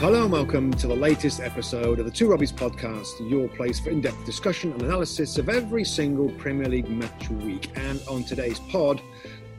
[0.00, 3.90] Hello and welcome to the latest episode of the Two Robbies podcast, your place for
[3.90, 7.70] in depth discussion and analysis of every single Premier League match week.
[7.76, 9.02] And on today's pod,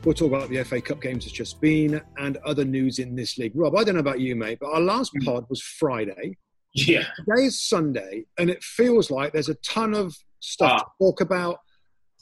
[0.04, 3.38] we'll talk about the FA Cup games that's just been and other news in this
[3.38, 3.52] league.
[3.54, 5.24] Rob, I don't know about you, mate, but our last Mm.
[5.24, 6.36] pod was Friday.
[6.74, 7.04] Yeah.
[7.16, 10.90] Today is Sunday, and it feels like there's a ton of stuff to Ah.
[11.00, 11.58] talk about.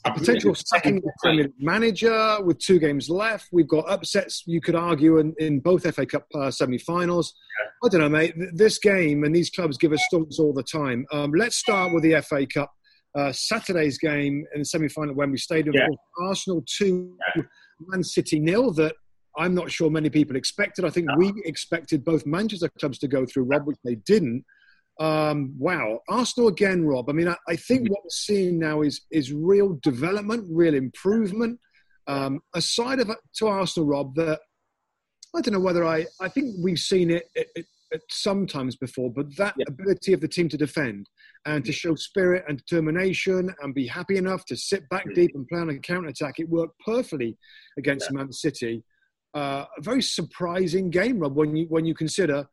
[0.03, 3.49] Potential second Premier League manager with two games left.
[3.51, 7.33] We've got upsets, you could argue, in, in both FA Cup uh, semi finals.
[7.83, 8.33] I don't know, mate.
[8.53, 11.05] This game and these clubs give us stunts all the time.
[11.11, 12.71] Um, let's start with the FA Cup.
[13.13, 15.75] Uh, Saturday's game in the semi final at Wembley Stadium.
[15.75, 15.87] Yeah.
[16.19, 17.17] Arsenal 2,
[17.87, 18.71] Man City nil.
[18.71, 18.95] That
[19.37, 20.85] I'm not sure many people expected.
[20.85, 24.45] I think we expected both Manchester clubs to go through, Rob, which they didn't.
[24.99, 27.09] Um, wow, Arsenal again, Rob.
[27.09, 31.59] I mean, I, I think what we're seeing now is is real development, real improvement.
[32.07, 34.41] Um, a side of to Arsenal, Rob, that
[35.35, 36.05] I don't know whether I.
[36.19, 39.65] I think we've seen it at, at, at sometimes before, but that Yeah.
[39.67, 41.09] ability of the team to defend
[41.45, 45.15] and to show spirit and determination and be happy enough to sit back Mm.
[45.15, 47.37] deep and play on a counter attack, it worked perfectly
[47.77, 48.83] against Man City.
[49.33, 52.45] Uh, a very surprising game, Rob, when you when you consider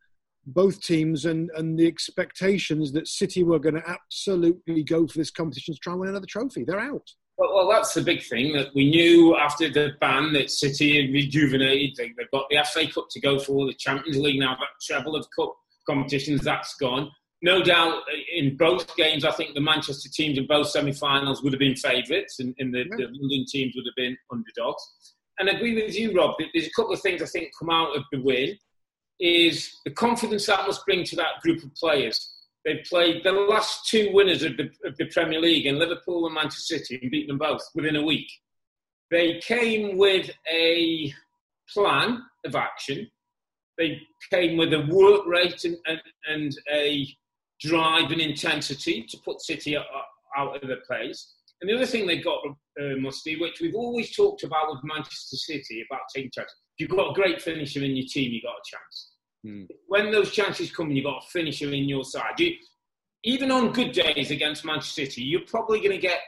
[0.55, 5.31] both teams and, and the expectations that City were going to absolutely go for this
[5.31, 6.65] competition to try and win another trophy.
[6.65, 7.07] They're out.
[7.37, 11.13] Well, well, that's the big thing that we knew after the ban that City had
[11.13, 11.95] rejuvenated.
[11.97, 15.15] They, they've got the FA Cup to go for, the Champions League now, that treble
[15.15, 15.55] of cup
[15.89, 17.11] competitions, that's gone.
[17.41, 21.43] No doubt uh, in both games, I think the Manchester teams in both semi finals
[21.43, 22.97] would have been favourites and, and the, Yeah.
[22.97, 24.83] the London teams would have been underdogs.
[25.39, 26.35] And I agree with you, Rob.
[26.41, 28.59] that There's a couple of things I think come out of the win
[29.21, 32.35] is the confidence that must bring to that group of players.
[32.65, 36.35] They've played the last two winners of the, of the Premier League in Liverpool and
[36.35, 38.31] Manchester City and beat them both within a week.
[39.11, 41.13] They came with a
[41.73, 43.11] plan of action.
[43.79, 47.09] They came with a work rate and, and, and a
[47.61, 49.85] drive and intensity to put City out,
[50.37, 51.35] of the place.
[51.61, 55.37] And the other thing they got, uh, Musty, which we've always talked about with Manchester
[55.37, 56.55] City, about taking chances.
[56.79, 59.11] You've got a great finisher in your team, you've got a chance.
[59.45, 59.65] Hmm.
[59.87, 62.39] When those chances come, you've got a finisher in your side.
[62.39, 62.55] You,
[63.25, 66.21] even on good days against Manchester City, you're probably going to get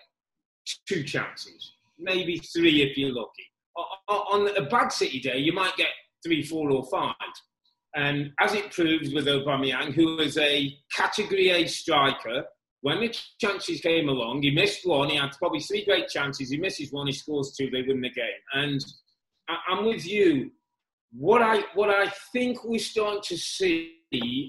[0.88, 3.46] two chances, maybe three if you're lucky.
[4.08, 5.88] On a bad City day, you might get
[6.24, 7.14] three, four, or five.
[7.94, 12.44] And as it proved with Aubameyang, who was a Category A striker,
[12.82, 15.10] when the chances came along, he missed one.
[15.10, 16.50] He had probably three great chances.
[16.50, 17.06] He misses one.
[17.06, 17.68] He scores two.
[17.70, 18.26] They win the game.
[18.54, 18.84] And
[19.50, 20.50] I- I'm with you.
[21.12, 23.96] What I what I think we're starting to see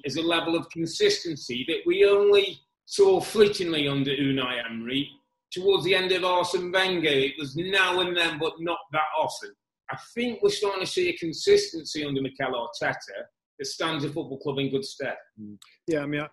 [0.06, 5.10] is a level of consistency that we only saw fleetingly under Unai Emery.
[5.52, 9.52] Towards the end of Arsene Wenger, it was now and then, but not that often.
[9.90, 13.26] I think we're starting to see a consistency under Mikel Arteta
[13.60, 15.18] that stands a football club in good stead.
[15.40, 15.58] Mm.
[15.88, 16.26] Yeah, I mean,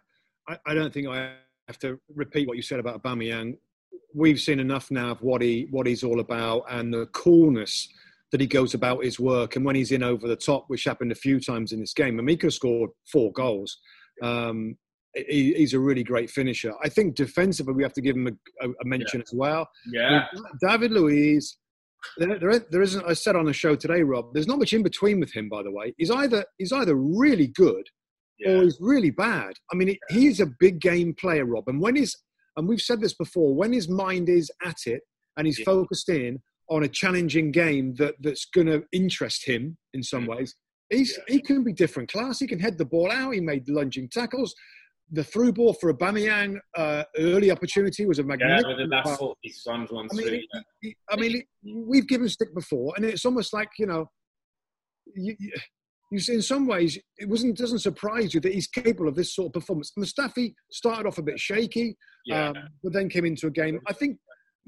[0.49, 1.35] I, I don't think I
[1.67, 3.57] have to repeat what you said about Aubameyang.
[4.15, 7.89] We've seen enough now of what he what he's all about and the coolness
[8.33, 9.57] that he goes about his work.
[9.57, 12.19] And when he's in over the top, which happened a few times in this game,
[12.19, 13.79] Amika scored four goals.
[14.23, 14.77] Um,
[15.15, 16.73] he, he's a really great finisher.
[16.85, 18.29] I think defensively, we have to give him
[18.61, 19.69] a, a, mention as well.
[19.91, 20.27] Yeah.
[20.61, 21.57] David Luiz,
[22.19, 23.05] there, there, there isn't.
[23.07, 24.35] I said on the show today, Rob.
[24.35, 25.49] There's not much in between with him.
[25.49, 27.85] By the way, he's either he's either really good
[28.47, 29.55] or he's really bad.
[29.73, 31.65] I mean, he- he's a big game player, Rob.
[31.67, 32.15] And when he's
[32.57, 35.03] and we've said this before, when his mind is at it
[35.37, 35.65] and he's Yeah.
[35.65, 36.39] focused in
[36.71, 40.37] on a challenging game that that's going to interest him in some Mm.
[40.37, 40.55] ways,
[40.91, 42.39] he's he can be different class.
[42.41, 43.33] He can head the ball out.
[43.35, 44.55] He made lunging tackles.
[45.11, 48.77] The through ball for Aubameyang, uh, early opportunity was a Yeah, magnificent.
[48.79, 49.19] with that pass.
[49.19, 50.43] foot, his son's one I mean,
[50.83, 54.11] he- I mean, we've given stick before, and it's almost like you know,
[55.15, 55.53] you, you,
[56.13, 59.35] you see, in some ways, it wasn't doesn't surprise you that he's capable of this
[59.35, 59.93] sort of performance.
[59.99, 62.49] Mustafi started off a bit shaky, Yeah.
[62.51, 63.81] um, but then came into a game.
[63.87, 64.19] I think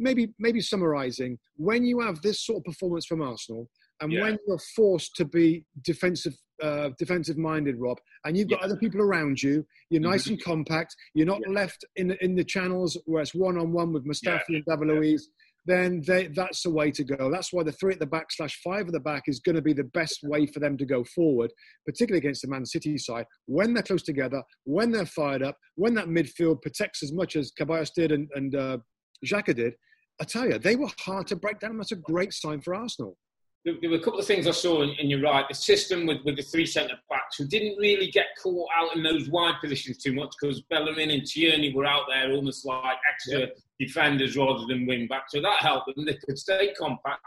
[0.00, 3.68] maybe maybe summarising when you have this sort of performance from Arsenal,
[4.00, 4.22] and Yeah.
[4.22, 8.66] when you're forced to be defensive uh, defensive minded, Rob, and you've got Yeah.
[8.66, 10.32] other people around you, you're nice Mhm.
[10.32, 10.94] and compact.
[11.14, 11.52] You're not Yeah.
[11.54, 15.30] left in the, in the channels where it's one on one with Mustafi and Luiz
[15.66, 17.30] then they, that's the way to go.
[17.30, 19.62] That's why the three at the back slash five at the back is going to
[19.62, 21.52] be the best way for them to go forward,
[21.84, 23.26] particularly against the Man City side.
[23.46, 27.52] When they're close together, when they're fired up, when that midfield protects as much as
[27.58, 28.78] Ceballos did and, and uh,
[29.24, 29.74] Xhaka did,
[30.20, 31.76] I tell you, they were hard to break down.
[31.76, 33.16] That's a great sign for Arsenal
[33.64, 35.44] there, were a couple of things I saw, and, you're right.
[35.48, 39.02] The system with, with the three centre backs who didn't really get caught out in
[39.02, 43.48] those wide positions too much because Bellerin and Tierney were out there almost like extra
[43.78, 45.32] defenders rather than wing backs.
[45.32, 46.06] So that helped them.
[46.06, 47.20] They could stay compact.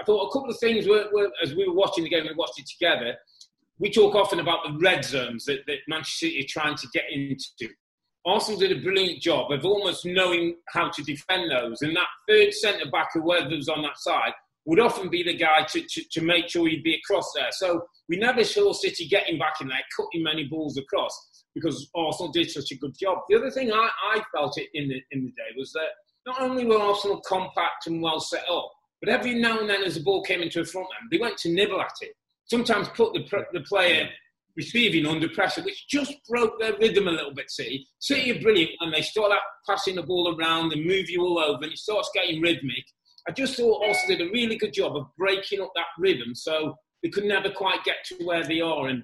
[0.00, 2.34] I thought a couple of things were, were as we were watching the game, we
[2.34, 3.16] watched it together.
[3.78, 7.04] We talk often about the red zones that, that Manchester City are trying to get
[7.10, 7.72] into.
[8.26, 11.80] Arsenal did a brilliant job of almost knowing how to defend those.
[11.82, 14.32] And that third centre back, whoever was on that side,
[14.64, 17.52] would often be the guy to, to, to make sure he'd be across there.
[17.52, 22.32] So we never saw City getting back in there, cutting many balls across because Arsenal
[22.32, 23.18] did such a good job.
[23.28, 25.88] The other thing I, I felt it in the, in the day was that
[26.26, 29.94] not only were Arsenal compact and well set up, but every now and then as
[29.94, 32.10] the ball came into a front man, they went to nibble at it.
[32.46, 34.08] Sometimes put the, the player
[34.56, 37.86] receiving under pressure, which just broke their rhythm a little bit, City.
[37.98, 41.38] City are brilliant when they start out passing the ball around and move you all
[41.38, 42.84] over and it starts getting rhythmic.
[43.28, 46.76] I just thought Arsenal did a really good job of breaking up that rhythm so
[47.02, 48.86] they could never quite get to where they are.
[48.86, 49.02] And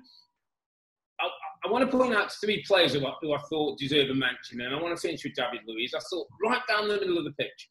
[1.21, 1.29] I,
[1.67, 4.61] I want to point out three players who I, who I, thought deserve a mention,
[4.61, 5.93] and I want to finish with David Luiz.
[5.95, 7.69] I thought right down the middle of the pitch,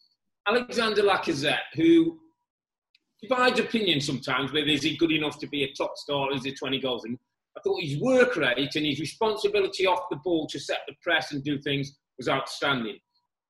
[0.48, 2.19] Alexander Lacazette, who
[3.22, 6.54] divides opinion sometimes whether is he good enough to be a top star, is he
[6.54, 7.18] 20 goals in.
[7.57, 11.31] I thought his work rate and his responsibility off the ball to set the press
[11.31, 12.98] and do things was outstanding.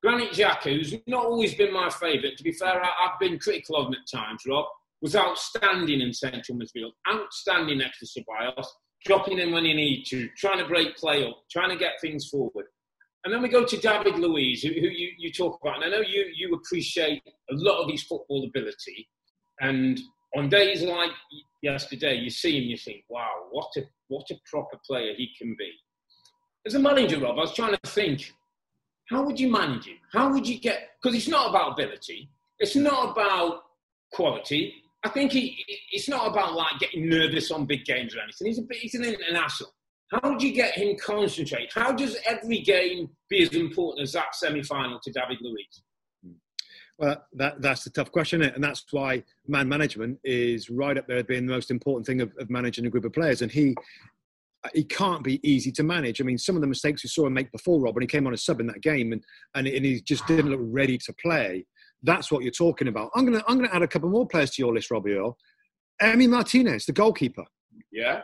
[0.01, 3.88] Granit Xhaka, who's not always been my favourite, to be fair, I've been critical of
[3.88, 4.65] him at times, Rob,
[5.01, 8.65] was outstanding in central midfield, outstanding next to Ceballos,
[9.06, 12.27] dropping in when you need to, trying to break play up, trying to get things
[12.27, 12.65] forward.
[13.24, 15.75] And then we go to David Luiz, who, who you, you talk about.
[15.75, 19.07] And I know you, you appreciate a lot of his football ability.
[19.59, 20.00] And
[20.36, 21.12] on days like
[21.62, 25.56] yesterday, you see him, you think, wow, what a, what a proper player he can
[25.57, 25.72] be.
[26.66, 28.31] As a manager, Rob, I was trying to think
[29.12, 29.98] how would you manage him?
[30.13, 30.92] How would you get?
[31.01, 32.30] Because it's not about ability.
[32.60, 33.63] It's not about
[34.13, 34.74] quality.
[35.04, 35.57] I think he,
[35.92, 38.48] it's not about like getting nervous on big games or anything.
[38.48, 39.72] He's a he's an international.
[40.12, 41.72] How would you get him concentrate?
[41.74, 45.81] How does every game be as important as that semi-final to David Luiz?
[47.01, 51.24] Well, that, that's the tough question, and that's why man management is right up there
[51.24, 53.42] being the most important thing of, of managing a group of players.
[53.42, 53.75] And he
[54.75, 56.21] he can't be easy to manage.
[56.21, 58.27] I mean, some of the mistakes we saw him make before Rob, when he came
[58.27, 59.24] on a sub in that game, and,
[59.56, 61.65] and, and he just didn't look ready to play.
[62.03, 63.09] That's what you're talking about.
[63.15, 65.36] I'm gonna I'm gonna add a couple more players to your list, Robbie Earle.
[66.03, 67.45] Emi Martinez, the goalkeeper.
[67.92, 68.21] Yeah.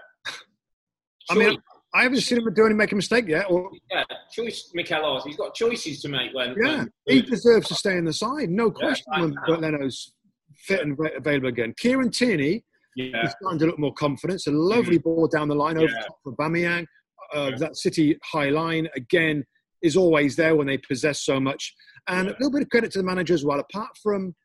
[1.32, 1.58] I mean,
[1.98, 3.46] I haven't seen him do any make a mistake yet.
[3.50, 6.56] Or yeah, choice Mikel He's got choices to make when.
[6.62, 9.06] Yeah, when, he deserves to stay in the side, no question.
[9.16, 10.14] Yeah, when Leno's
[10.56, 11.74] fit and available again.
[11.78, 12.64] Kieran Tierney
[12.98, 13.22] yeah.
[13.22, 14.42] He's starting to look more confident.
[14.48, 15.04] A lovely mm.
[15.04, 16.08] ball down the line over yeah.
[16.24, 16.86] for Aubameyang.
[17.34, 17.58] Uh, yeah.
[17.58, 19.46] That City high line again
[19.84, 21.74] is always there when they possess so much.
[22.08, 22.34] And yeah.
[22.34, 23.60] a little bit of credit to the manager as well.
[23.60, 24.36] Apart from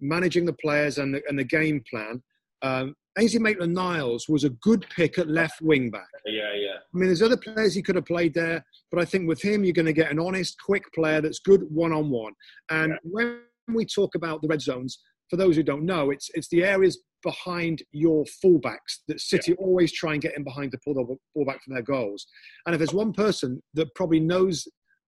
[0.00, 2.20] managing the players and the, and the game plan,
[2.62, 6.08] um, Ainsley Maitland Niles was a good pick at left wing back.
[6.24, 6.76] Yeah, yeah.
[6.94, 9.64] I mean, there's other players he could have played there, but I think with him,
[9.64, 12.32] you're going to get an honest, quick player that's good one on one.
[12.70, 12.98] And yeah.
[13.02, 13.40] when
[13.74, 17.00] we talk about the red zones, for those who don't know, it's it's the areas
[17.22, 19.64] behind your fullbacks that City yeah.
[19.64, 22.26] always try and get in behind to pull the ball back from their goals.
[22.66, 24.66] And if there's one person that probably knows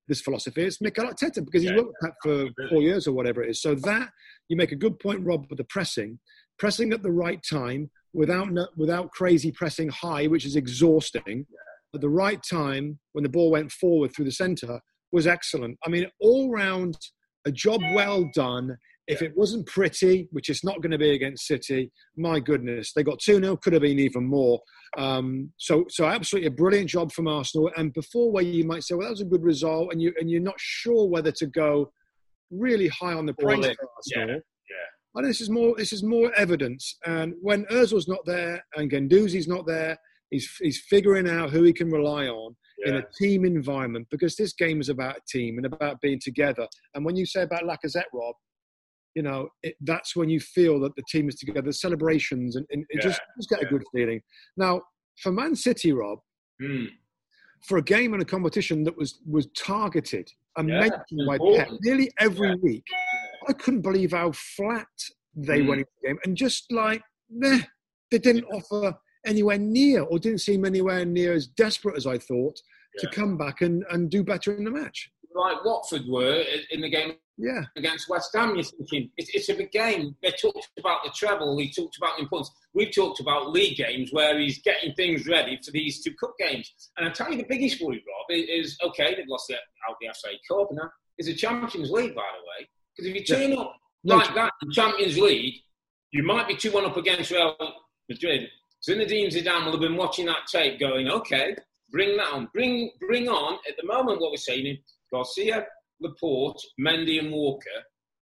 [0.09, 3.43] this philosophy, it's Mikel Arteta because he's yeah, worked that for four years or whatever
[3.43, 3.61] it is.
[3.61, 4.11] So that
[4.49, 6.19] you make a good point, Rob, with the pressing,
[6.59, 11.47] pressing at the right time without without crazy pressing high, which is exhausting.
[11.95, 14.81] At the right time, when the ball went forward through the centre,
[15.13, 15.79] was excellent.
[15.85, 16.97] I mean, all round,
[17.45, 18.77] a job well done
[19.09, 23.03] if it wasn't pretty, which it's not going to be against City, my goodness, they
[23.03, 24.61] got 2 0, could have been even more.
[24.97, 27.71] Um, so, so absolutely a brilliant job from Arsenal.
[27.77, 30.31] And before where you might say, well, that was a good result, and, you, and
[30.31, 31.93] you're not sure whether to go
[32.51, 34.29] really high on the praise for Arsenal.
[34.29, 34.39] Yeah.
[35.14, 35.23] Yeah.
[35.23, 36.97] this is more this is more evidence.
[37.07, 39.97] And when Özil's not there and Guendouzi's not there,
[40.31, 42.90] he's he's figuring out who he can rely on yeah.
[42.90, 46.66] in a team environment because this game is about a team and about being together.
[46.95, 48.35] And when you say about Lacazette, Rob,
[49.14, 52.66] you know, it, that's when you feel that the team is together, the celebrations, and,
[52.71, 53.69] and it yeah, just, just get yeah.
[53.69, 54.21] a good feeling.
[54.57, 54.83] Now,
[55.23, 56.19] for Man City, Rob,
[56.61, 56.88] mm.
[57.62, 62.11] for a game and a competition that was was targeted and mentioned by Pep nearly
[62.19, 62.85] every week,
[63.49, 64.87] I couldn't believe how flat
[65.35, 65.69] they mm.
[65.69, 67.61] went into the game, and just like, meh,
[68.11, 68.97] they didn't offer
[69.27, 72.59] anywhere near, or didn't seem anywhere near as desperate as I thought
[72.99, 75.11] to come back and, and do better in the match.
[75.35, 77.63] like Watford were in the game Yeah.
[77.77, 78.55] against West Ham.
[78.55, 80.15] You're thinking it's, it's a big game.
[80.23, 81.57] They talked about the treble.
[81.59, 82.51] He talked about the importance.
[82.75, 86.71] We've talked about league games where he's getting things ready for these two cup games.
[86.99, 89.15] And I tell you, the biggest worry, Rob, is, is okay.
[89.15, 90.91] They've lost the, out the FA Cup now.
[91.17, 92.69] Is a Champions League, by the way.
[92.97, 95.55] Because if you turn up No like that in Champions League,
[96.13, 97.57] you might be two one up against Real
[98.09, 98.49] Madrid.
[98.87, 101.55] Zinedine Zidane will have been watching that tape, going, okay,
[101.91, 103.59] bring that on, bring bring on.
[103.69, 104.79] At the moment, what we're saying is
[105.13, 105.65] Garcia,
[106.01, 107.71] Laporte, Mendy, and Walker,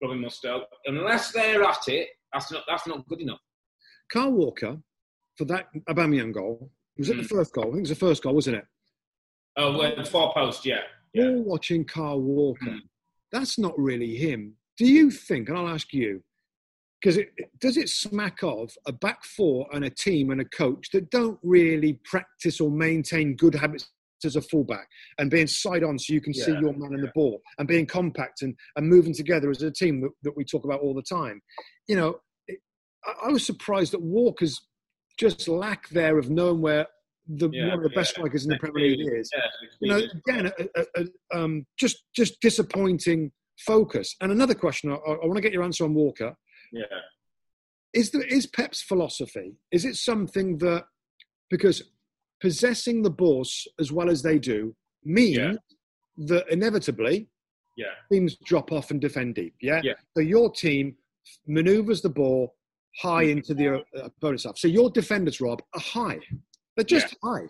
[0.02, 0.62] Robin Mustoe.
[0.86, 3.40] Unless they're at it, that's not that's not good enough.
[4.12, 4.78] Kyle Walker
[5.38, 6.72] for that Aubameyang goal.
[6.98, 7.28] Was it the Mm.
[7.30, 7.66] first goal?
[7.66, 8.66] I think it was the first goal, wasn't it?
[9.58, 10.82] Oh, well, the far post, yeah,
[11.14, 11.26] yeah.
[11.28, 12.66] All watching Kyle Walker.
[12.66, 12.80] Mm.
[13.36, 14.54] That's not really him.
[14.78, 15.50] Do you think?
[15.50, 16.24] And I'll ask you,
[17.02, 17.20] because
[17.60, 21.38] does it smack of a back four and a team and a coach that don't
[21.44, 23.90] really practice or maintain good habits
[24.24, 24.88] as a fullback
[25.18, 27.86] and being side on so you can see your man and the ball and being
[27.86, 31.04] compact and, and moving together as a team that, that we talk about all the
[31.04, 31.42] time.
[31.90, 32.16] You know,
[33.06, 34.62] I, I was surprised that Walker's
[35.20, 36.88] just lack there of knowing where
[37.28, 38.22] the Yeah, one of the best yeah.
[38.22, 39.42] strikers in the Premier League is Yeah,
[39.82, 44.16] you know, again, a, a, a, um, just just disappointing focus.
[44.22, 46.36] And another question, I, I want to get your answer on Walker.
[46.72, 46.84] yeah.
[47.94, 49.56] Is there is Pep's philosophy?
[49.72, 50.84] Is it something that
[51.50, 51.82] because
[52.42, 55.58] possessing the ball s- as well as they do means
[56.18, 57.30] that inevitably
[57.78, 57.94] Yeah.
[58.12, 59.56] teams drop off and defend deep.
[59.62, 59.80] Yeah.
[59.84, 59.94] Yeah.
[60.16, 60.96] So your team
[61.48, 62.56] maneuvers the ball
[63.02, 63.38] high Mm-hmm.
[63.38, 64.58] into the uh, opponent's half.
[64.58, 66.20] So your defenders, Rob, are high.
[66.76, 67.48] They're just high.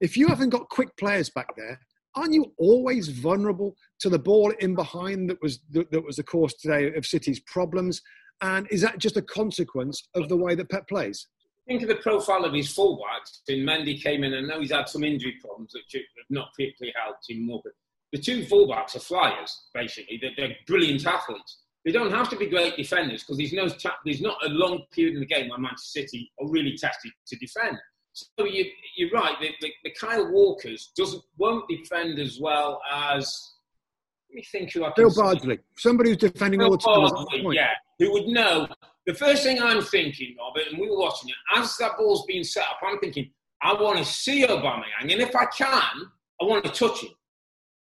[0.00, 1.78] If you haven't got quick players back there,
[2.16, 6.22] aren't you always vulnerable to the ball in behind that was that, that was the
[6.22, 8.00] course today of City's problems?
[8.40, 11.26] And is that just a consequence of the way that Pep plays?
[11.66, 13.40] Think of the profile of his fullbacks.
[13.46, 16.92] When Mendy came in, and now he's had some injury problems which have not particularly
[17.02, 17.60] helped him more.
[17.64, 17.72] But
[18.12, 20.18] the two fullbacks are flyers, basically.
[20.20, 21.62] They're, they're brilliant athletes.
[21.84, 23.68] They don't have to be great defenders because there's no
[24.04, 27.36] there's not a long period in the game where Manchester City are really tested to
[27.36, 27.78] defend.
[28.14, 28.64] So you,
[28.96, 29.34] you're right.
[29.40, 33.50] The, the, the Kyle Walkers doesn't won't defend as well as.
[34.30, 35.04] Let me think who I can.
[35.04, 35.14] Bill.
[35.14, 37.04] Bardsley, somebody who's defending all the time.
[37.04, 38.68] is at that Bardsley, yeah, who would know.
[39.06, 42.24] The first thing I'm thinking of it, and we were watching it, as that ball's
[42.26, 43.30] being set up, I'm thinking,
[43.62, 47.10] I want to see Aubameyang, and if I can, I want to touch him.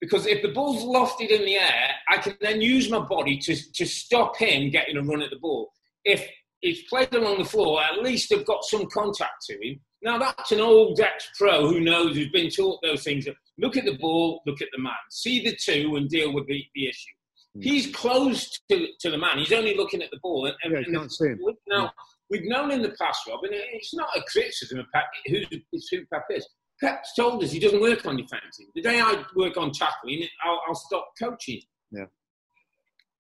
[0.02, 3.56] Because if the ball's lofted in the air, I can then use my body to,
[3.74, 5.72] to stop him getting a run at the ball.
[6.04, 6.28] If
[6.62, 9.80] he's played along the floor, at least I've got some contact to him.
[10.06, 13.28] Now, that's an old ex pro who knows, who's been taught those things.
[13.58, 16.64] Look at the ball, look at the man, see the two, and deal with the,
[16.76, 17.12] the issue.
[17.56, 17.62] Hmm.
[17.62, 19.40] He's close to, to the man.
[19.40, 20.46] He's only looking at the ball.
[20.46, 21.40] And, Yeah, and can't see him.
[21.68, 21.92] Now,
[22.30, 25.38] we've known in the past, Rob, and it's not a criticism of Pep, who,
[25.72, 26.48] it's who Pep is.
[26.80, 28.68] Pep's told us he doesn't work on defending.
[28.76, 31.62] The day I work on tackling, I'll, I'll stop coaching.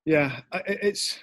[0.05, 1.17] Yeah, I- it's.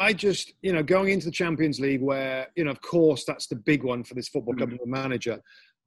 [0.00, 3.46] I just, you know, going into the Champions League, where you know, of course, that's
[3.46, 4.72] the big one for this football club Mm.
[4.72, 5.40] and the manager.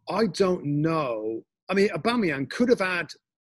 [0.09, 1.41] I don't know.
[1.69, 3.07] I mean, Aubameyang could have had.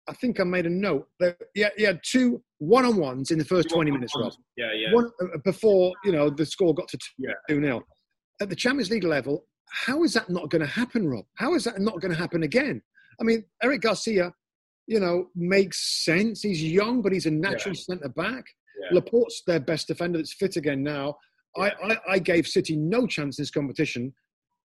[0.08, 1.08] I think I made a note.
[1.20, 4.32] That, yeah, he had two one-on-ones in the first twenty minutes, Rob.
[4.56, 4.92] Yeah, yeah.
[4.92, 7.82] One uh, before you know the score got to two 0
[8.40, 11.24] At the Champions League level, how is that not going to happen, Rob?
[11.36, 12.82] How is that not going to happen again?
[13.20, 14.32] I mean, Eric Garcia,
[14.86, 16.42] you know, makes sense.
[16.42, 18.44] He's young, but he's a natural centre back.
[18.82, 18.88] Yeah.
[18.92, 21.16] Laporte's their best defender that's fit again now.
[21.56, 24.12] I, I, I gave City no chance in this competition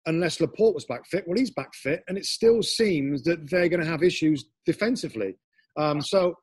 [0.05, 1.25] unless Laporte was back fit.
[1.27, 5.35] Well, he's back fit, and it still seems that they're going to have issues defensively.
[5.77, 6.35] Um, so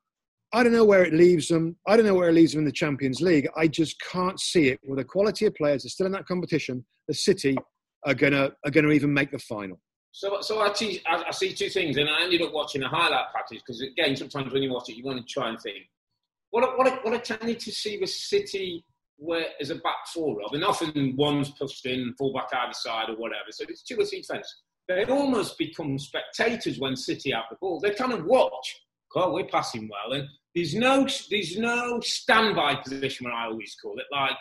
[0.52, 1.76] I don't know where it leaves them.
[1.86, 3.48] I don't know where it leaves them in the Champions League.
[3.56, 6.84] I just can't see it with the quality of players that's still in that competition.
[7.08, 7.56] The City
[8.04, 9.80] are gonna are gonna even make the final.
[10.14, 10.68] So, so I,
[11.06, 14.14] I, I see two things, and I ended up watching a highlight package because, again,
[14.14, 15.88] sometimes when you watch it, you want to try and think,
[16.52, 18.84] what, I- what, I- what I tended to see with City
[19.18, 23.08] where as a back four, Rob, and often one's pushed in, full back either side
[23.08, 23.50] or whatever.
[23.50, 24.62] So it's two or three defence.
[24.88, 27.78] They almost become spectators when City have the ball.
[27.78, 28.80] They kind of watch.
[29.14, 33.24] God, we're passing well, and there's no there's no standby position.
[33.26, 34.32] What I always call it, like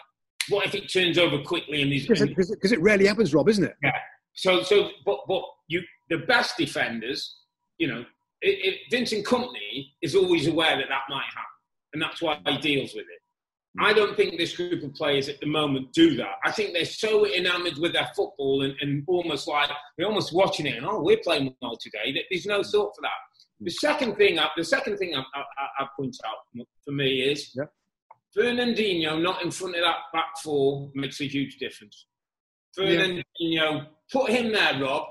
[0.50, 3.64] what if it turns over quickly and these Because it- it rarely happens, Rob, isn't
[3.66, 3.76] it?
[3.84, 3.92] Yeah.
[4.34, 7.36] so, so, but, but you, the best defenders,
[7.78, 8.04] you know,
[8.42, 11.51] it, it, Vincent Kompany is always aware that that might happen,
[11.94, 13.22] and that's why he deals with it.
[13.78, 13.86] Hmm.
[13.86, 16.36] I don't think this group of players at the moment do that.
[16.44, 20.66] I think they're so enamoured with their football and, and almost like they're almost watching
[20.66, 22.12] it and oh, we're playing well today.
[22.14, 23.10] That there's no thought for that.
[23.60, 23.66] Hmm.
[23.66, 27.52] The second thing, I, the second thing I, I, I point out for me is
[27.56, 27.66] Yeah.
[28.38, 32.06] Fernandinho not in front of that back four makes a huge difference.
[32.78, 35.04] Fernandinho, put him there, Rob,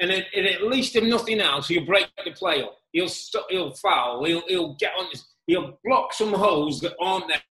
[0.00, 2.76] and, it, and at least if nothing else, you break the play up.
[2.92, 4.24] He'll st- he'll foul.
[4.24, 5.06] He'll he'll get on.
[5.46, 7.42] He'll block some holes that aren't there.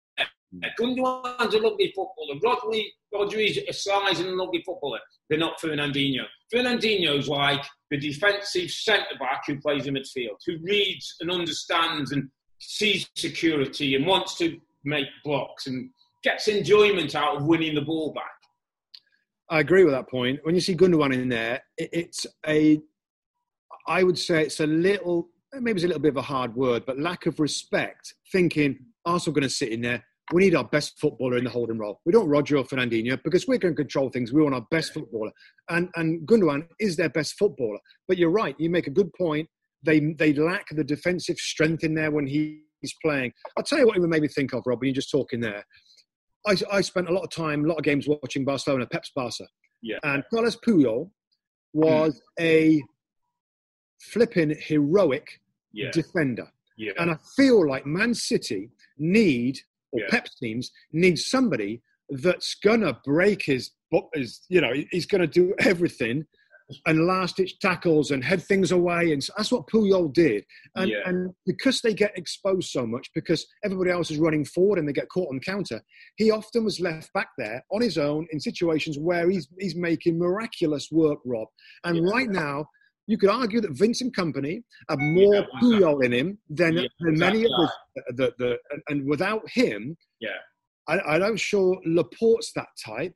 [0.79, 2.39] Gundogan's a lovely footballer.
[2.45, 2.85] Rodri,
[3.15, 5.01] Rodri's a size and a lovely footballer.
[5.29, 6.25] They're not Fernandinho.
[6.53, 12.29] Fernandinho's like the defensive centre back who plays in midfield, who reads and understands and
[12.59, 15.91] sees security and wants to make blocks and
[16.23, 18.25] gets enjoyment out of winning the ball back.
[19.49, 20.41] I agree with that point.
[20.43, 22.81] When you see Gundogan in there, it's a,
[23.87, 25.29] I would say it's a little,
[25.61, 28.15] maybe it's a little bit of a hard word, but lack of respect.
[28.31, 30.05] Thinking Arsenal going to sit in there.
[30.33, 32.01] We need our best footballer in the holding role.
[32.07, 34.33] We don't Roger or Fernandinho because we're going to control things.
[34.33, 35.33] We want our best footballer,
[35.69, 37.79] and and Gundogan is their best footballer.
[38.09, 38.55] But you're right.
[38.59, 39.49] You make a good point.
[39.83, 43.33] They they lack the defensive strength in there when he's playing.
[43.57, 44.81] I'll tell you what it made me think of, Rob.
[44.81, 45.65] When you're just talking there,
[46.47, 49.47] I, I spent a lot of time, a lot of games watching Barcelona, Pep's Barca.
[49.83, 49.99] Yeah.
[50.05, 51.11] And Carlos Puyol
[51.73, 52.45] was mm.
[52.45, 52.83] a
[54.01, 55.41] flipping heroic
[55.73, 55.91] yeah.
[55.93, 56.49] defender.
[56.76, 56.93] Yeah.
[56.99, 59.59] And I feel like Man City need,
[59.93, 60.07] or yeah.
[60.11, 63.71] Pep's teams, need somebody that's gonna break his,
[64.14, 66.26] his you know, he's gonna do everything
[66.87, 69.12] and last ditch tackles and head things away.
[69.12, 70.45] And that's what Puyol did.
[70.76, 70.99] And, yeah.
[71.07, 74.93] and because they get exposed so much, because everybody else is running forward and they
[74.93, 75.83] get caught on counter,
[76.17, 80.19] he often was left back there on his own in situations where he's, he's making
[80.19, 81.49] miraculous work, Rob.
[81.85, 82.11] And yeah.
[82.11, 82.67] right now,
[83.07, 87.19] you could argue that Vincent Kompany had more yeah, Puyol in him than, yeah, than
[87.19, 87.71] many of the,
[88.11, 90.31] the, the, and without him, yeah.
[90.89, 93.15] I, I'm not sure Laporte's that type.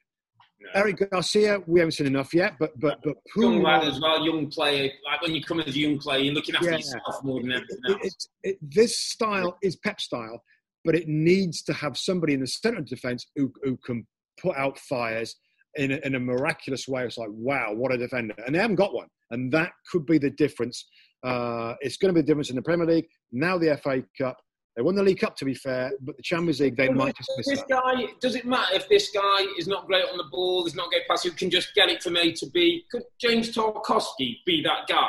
[0.59, 0.81] No.
[0.81, 4.49] Eric Garcia, we haven't seen enough yet, but but but young lad as well, young
[4.49, 4.91] player.
[5.05, 6.77] Like when you come as a young player, you're looking after yeah.
[6.77, 7.99] yourself more than anything else.
[8.03, 10.43] It, it, it, this style is Pep style,
[10.83, 14.07] but it needs to have somebody in the centre of defence who who can
[14.41, 15.37] put out fires
[15.77, 17.05] in a, in a miraculous way.
[17.05, 20.19] It's like wow, what a defender, and they haven't got one, and that could be
[20.19, 20.87] the difference.
[21.23, 24.37] Uh, it's going to be the difference in the Premier League now, the FA Cup
[24.77, 27.33] they won the League Cup, to be fair, but the Champions League, they might just
[27.39, 27.69] miss this that.
[27.69, 30.91] guy, does it matter if this guy is not great on the ball, is not
[30.91, 32.85] great pass, who can just get it from A to B?
[32.91, 35.09] Could James Tarkowski be that guy?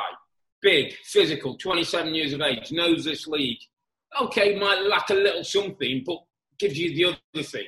[0.62, 3.58] Big, physical, 27 years of age, knows this league.
[4.18, 6.16] Okay, might lack a little something, but
[6.58, 7.66] gives you the other thing.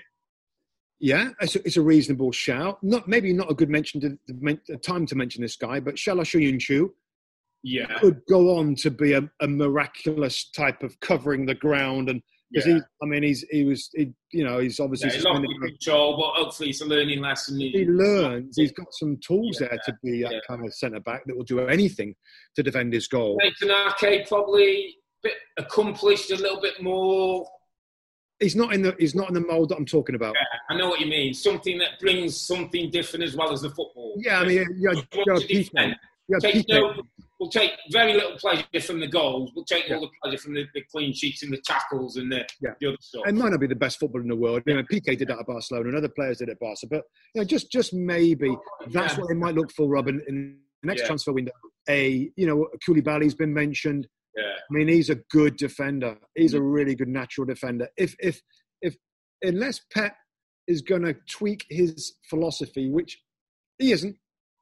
[1.01, 2.79] Yeah, it's a, it's a reasonable shout.
[2.83, 4.19] Not maybe not a good mention to,
[4.67, 6.91] to, time to mention this guy, but Çağlar Söyüncü
[7.63, 7.99] yeah.
[8.01, 12.67] could go on to be a, a miraculous type of covering the ground and because
[12.67, 12.75] yeah.
[12.75, 16.43] he, I mean, he's he was, he, you know, he's obviously yeah, lost control, but
[16.43, 17.61] hopefully it's a learning lesson.
[17.61, 18.57] He, learns.
[18.57, 21.45] He's got some tools yeah, there to be that kind of centre back that will
[21.45, 22.15] do anything
[22.57, 23.39] to defend his goal.
[23.41, 27.47] Nathan Ake probably bit accomplished a little bit more.
[28.41, 30.35] He's not in the he's not in the mould that I'm talking about.
[30.71, 31.35] I know what you mean.
[31.35, 34.15] Something that brings something different as well as the football.
[34.19, 34.95] Yeah, I mean, you're
[36.69, 37.03] no,
[37.41, 39.51] we'll take very little pleasure from the goals.
[39.55, 39.97] We'll take yeah.
[39.97, 42.71] all the pleasure from the, the, clean sheets and the tackles and the, yeah.
[42.81, 43.23] the other stuff.
[43.27, 44.63] It might not be the best football in the world.
[44.67, 46.87] You know, Piqué did that at Barcelona, and other players did it at Barca.
[46.89, 47.03] But
[47.35, 48.57] you know, just just maybe
[48.89, 49.21] that's yeah.
[49.21, 51.53] what they might look for, Robin, in the next transfer window.
[51.89, 54.07] A you know, Koulibaly's been mentioned.
[54.37, 54.43] Yeah.
[54.45, 56.17] I mean, he's a good defender.
[56.35, 57.89] He's a really good natural defender.
[57.97, 58.41] If if
[58.81, 58.97] if
[59.43, 60.15] unless Pep
[60.69, 63.19] is going to tweak his philosophy, which
[63.79, 64.17] he isn't.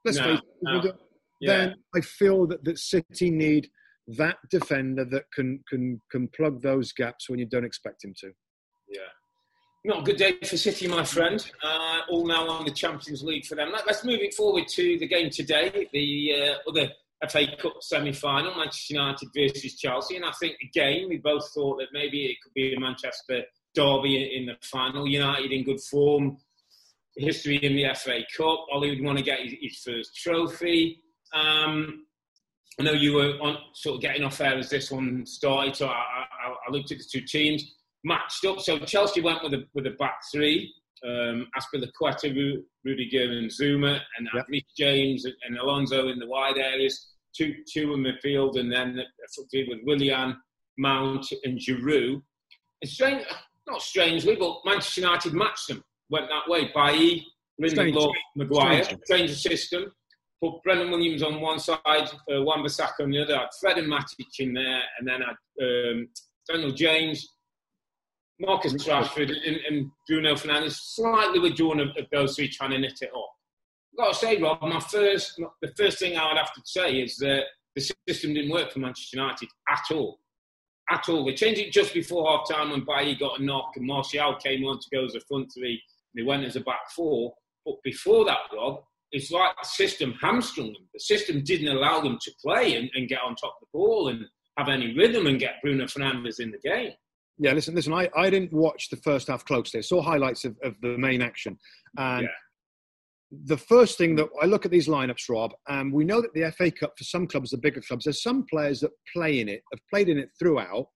[0.05, 0.45] Let's no, face it.
[0.63, 0.93] No
[1.41, 1.57] yeah.
[1.57, 3.69] then I feel that, that City need
[4.17, 8.33] that defender that can can can plug those gaps when you don't expect him to.
[8.89, 9.01] Yeah.
[9.85, 11.45] Not a good day for City, my friend.
[11.63, 13.71] Uh, all now on the Champions League for them.
[13.87, 16.91] Let's move it forward to the game today, the uh, other
[17.29, 20.17] FA Cup semi-final, Manchester United versus Chelsea.
[20.17, 23.43] And I think again, we both thought that maybe it could be a Manchester
[23.75, 25.07] derby in the final.
[25.07, 26.39] United in good form,
[27.17, 28.67] history in the FA Cup.
[28.73, 31.03] Ole would want to get his, first trophy.
[31.33, 32.07] Um,
[32.79, 35.89] I know you were on sort of getting off air as this one started, so
[35.89, 38.61] I, I, I looked at the two teams matched up.
[38.61, 40.73] So Chelsea went with a with a back three.
[41.07, 44.47] Um, Azpilicueta, Ru- Rudiger, and Zouma, and yep.
[44.49, 47.15] Reece James and Alonso in the wide areas.
[47.37, 49.01] Two two in midfield, and then
[49.53, 50.37] with Willian,
[50.79, 52.23] Mount, and Giroud.
[52.83, 53.25] And strange,
[53.67, 55.83] not strangely, but Manchester United matched them.
[56.11, 56.71] Went that way.
[56.75, 57.27] Bailly,
[57.61, 58.83] Lindelof, Maguire.
[58.83, 59.05] Strange.
[59.05, 59.93] strange system
[60.41, 63.37] put Brandon Williams on one side, uh, Wan-Bissaka on the other.
[63.37, 66.09] I had Fred and Matic in there, and then I had um,
[66.49, 67.27] Daniel James,
[68.41, 72.99] Marcus Rashford, and, and, Bruno Fernandes, slightly withdrawn of, of those three, trying to knit
[73.01, 73.31] it up.
[73.93, 77.01] I've got to say, Rob, my first, the first thing I would have to say
[77.01, 77.43] is that
[77.75, 80.21] the system didn't work for Manchester United at all.
[80.91, 81.25] At all.
[81.25, 84.65] They changed it just before half time when Bailly got a knock and Martial came
[84.65, 85.83] on to go as a front three.
[86.15, 87.35] They went as a back four.
[87.67, 90.89] But before that, Rob, it's like the system hamstrung them.
[90.95, 94.09] The system didn't allow them to play and, and get on top of the ball
[94.09, 94.25] and
[94.57, 96.93] have any rhythm and get Bruno Fernandes in the game.
[97.39, 97.93] Yeah, listen, listen.
[97.93, 99.79] I, I didn't watch the first half closely.
[99.79, 101.57] I saw highlights of, of the main action,
[101.97, 102.29] and Yeah.
[103.47, 106.51] the first thing that I look at these lineups, Rob, and we know that the
[106.53, 109.63] FA Cup for some clubs, the bigger clubs, there's some players that play in it,
[109.73, 110.87] have played in it throughout,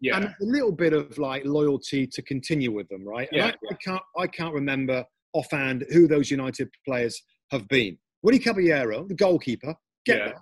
[0.00, 3.28] Yeah, and a little bit of like loyalty to continue with them, right?
[3.32, 7.98] Yeah, I, I can't I can't remember offhand who those United players have been.
[8.22, 9.74] Willy Caballero, the goalkeeper,
[10.06, 10.24] get Yeah.
[10.28, 10.36] that.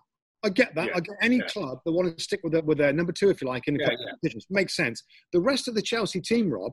[0.44, 0.86] I get that.
[0.86, 1.46] Yeah, I get any yeah.
[1.46, 3.74] club that want to stick with their, with their number two, if you like, in
[3.74, 4.46] the Yeah, competitions.
[4.50, 5.02] Makes sense.
[5.32, 6.72] The rest of the Chelsea team, Rob,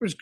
[0.00, 0.14] was.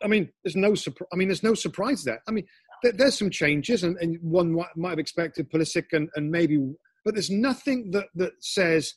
[0.00, 1.08] I mean, there's no surprise.
[1.12, 2.22] I mean, there's no surprise there.
[2.28, 2.46] I mean,
[2.84, 6.56] there, there's some changes, and, and one might, might have expected Pulisic and, and maybe,
[7.04, 8.94] but there's nothing that that says,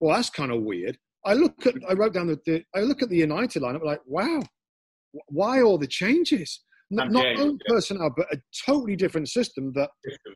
[0.00, 0.98] well, that's kind of weird.
[1.24, 4.00] I look at, I wrote down the, the I look at the United lineup, like,
[4.06, 4.42] wow,
[5.28, 6.64] why all the changes?
[6.90, 7.74] Not, not only yeah.
[7.74, 9.90] personnel, but a totally different system that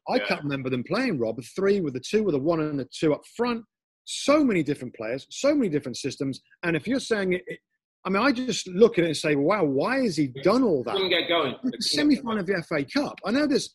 [0.09, 0.27] I Yeah.
[0.27, 1.39] can't remember them playing, Rob.
[1.39, 3.65] A three with the two, with a one and a two up front.
[4.05, 6.41] So many different players, so many different systems.
[6.63, 7.59] And if you're saying it, it
[8.05, 10.85] I mean, I just look at it and say, wow, why has he done all
[10.85, 10.93] that?
[10.93, 11.55] couldn't get going.
[11.81, 13.19] Semi-final of the FA Cup.
[13.25, 13.75] I know there's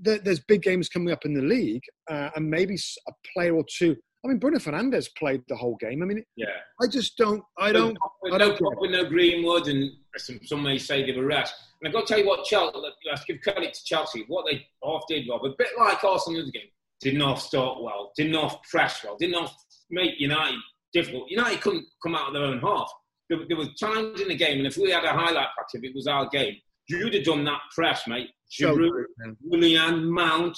[0.00, 3.64] there, there's big games coming up in the league, uh, and maybe a player or
[3.76, 3.94] two.
[4.24, 6.02] I mean, Bruno Fernandes played the whole game.
[6.02, 6.46] I mean, Yeah,
[6.80, 7.42] I just don't.
[7.58, 7.98] I don't.
[8.22, 11.26] With I no don't get Pogba, no Greenwood, and some, some may say they were
[11.26, 11.54] rest.
[11.80, 12.78] And I've got to tell you what, Chelsea,
[13.10, 14.24] let's give credit to Chelsea.
[14.28, 16.68] What they half did, Rob, a bit like Arsenal in the game,
[17.00, 19.52] didn't half start well, didn't half press well, didn't half
[19.90, 20.60] make United
[20.92, 21.28] difficult.
[21.28, 22.90] United couldn't come out of their own half.
[23.28, 25.82] There, there was times in the game, and if we had a highlight pack, if
[25.82, 26.54] it was our game,
[26.88, 28.28] you'd have done that press, mate.
[28.48, 29.36] So Giroud, man.
[29.42, 30.56] Willian, Mount,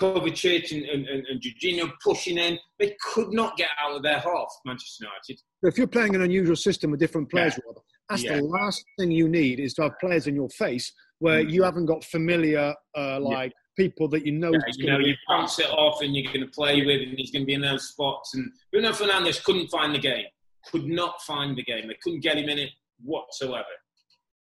[0.00, 2.58] Kovacic, and, and, and, and Jorginho pushing in.
[2.78, 5.40] They could not get out of their half, Manchester United.
[5.62, 7.72] if you're playing an unusual system with different players, Yeah.
[8.08, 8.36] That's Yeah.
[8.36, 11.50] the last thing you need is to have players in your face where Mm.
[11.50, 14.52] you haven't got familiar, uh, like people that you know.
[14.52, 17.18] Yeah, you know, be- you bounce it off and you're going to play with, and
[17.18, 18.32] he's going to be in those spots.
[18.34, 20.26] And Bruno Fernandes couldn't find the game,
[20.70, 21.88] could not find the game.
[21.88, 22.70] They couldn't get him in it
[23.02, 23.64] whatsoever.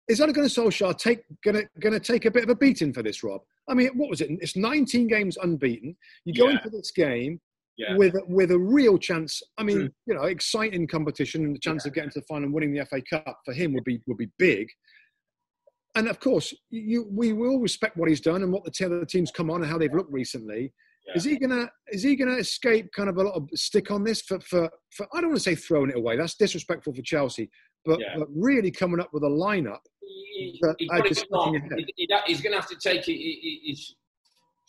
[0.10, 3.24] Is Ole Gunnar Solskjaer take gonna gonna take a bit of a beating for this,
[3.24, 3.42] Rob?
[3.70, 4.30] I mean, what was it?
[4.42, 5.96] It's 19 games unbeaten.
[6.26, 6.58] You go Yeah.
[6.58, 7.40] into this game
[7.78, 9.42] Yeah, with with a real chance.
[9.58, 9.90] I mean, True.
[10.08, 12.82] you know, exciting competition and the chance of getting to the final and winning the
[12.82, 14.68] FA Cup for him would be would be big.
[15.96, 19.32] And of course, you we will respect what he's done and what the other teams
[19.32, 20.74] come on and how they've looked recently.
[21.08, 21.14] Yeah.
[21.16, 24.22] Is he gonna is he gonna escape kind of a lot of stick on this
[24.24, 26.18] for for, for I don't want to say throwing it away.
[26.18, 27.50] That's disrespectful for Chelsea,
[27.86, 28.16] but, Yeah.
[28.18, 29.80] but really coming up with a lineup.
[30.02, 31.54] he, he I got just it wrong.
[31.76, 33.96] He- he- he's going to have to take hi- hi- his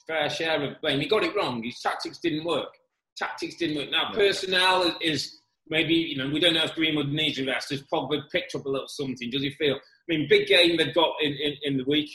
[0.06, 1.00] fair share of blame.
[1.00, 1.62] He got it wrong.
[1.62, 2.74] His tactics didn't work.
[3.16, 3.90] Tactics didn't work.
[3.90, 4.16] Now, Yeah.
[4.16, 7.70] personnel is maybe, you know, we don't know if Greenwood needs a rest.
[7.70, 9.30] Has Pogba picked up a little something?
[9.30, 9.76] Does he feel?
[9.76, 12.10] I mean, big game they've got in, in, in the week.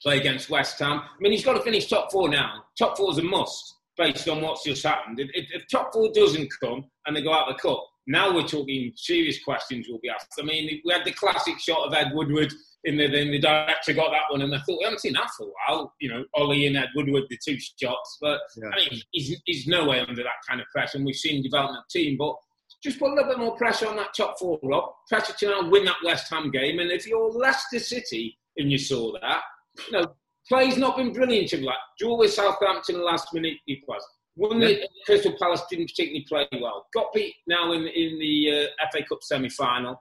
[0.00, 1.00] Play against West Ham.
[1.00, 2.64] I mean, he's got to finish top four now.
[2.78, 5.18] Top four is a must based on what's just happened.
[5.18, 8.34] If, if, if top four doesn't come and they go out of the cup, now
[8.34, 10.32] we're talking serious questions will be asked.
[10.40, 12.52] I mean, we had the classic shot of Ed Woodward
[12.84, 15.28] in the, then the director got that one, and I thought we haven't seen that
[15.36, 15.92] for a while.
[16.00, 18.70] You know, Ole and Ed Woodward, the two shots, but Yeah.
[18.72, 21.84] I mean, he's, he's no way under that kind of pressure, and we've seen development
[21.90, 22.34] team, but
[22.82, 24.90] just put a little bit more pressure on that top four, Rob.
[25.08, 28.78] Pressure to now win that West Ham game, and if you're Leicester City and you
[28.78, 29.42] saw that,
[29.86, 30.14] you know,
[30.48, 34.04] play's not been brilliant like draw with Southampton last minute equals.
[34.38, 36.86] One that Crystal Palace didn't particularly play well.
[36.94, 40.00] Got beat now in in the uh, FA Cup semi final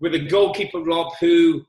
[0.00, 1.62] with a goalkeeper Rob who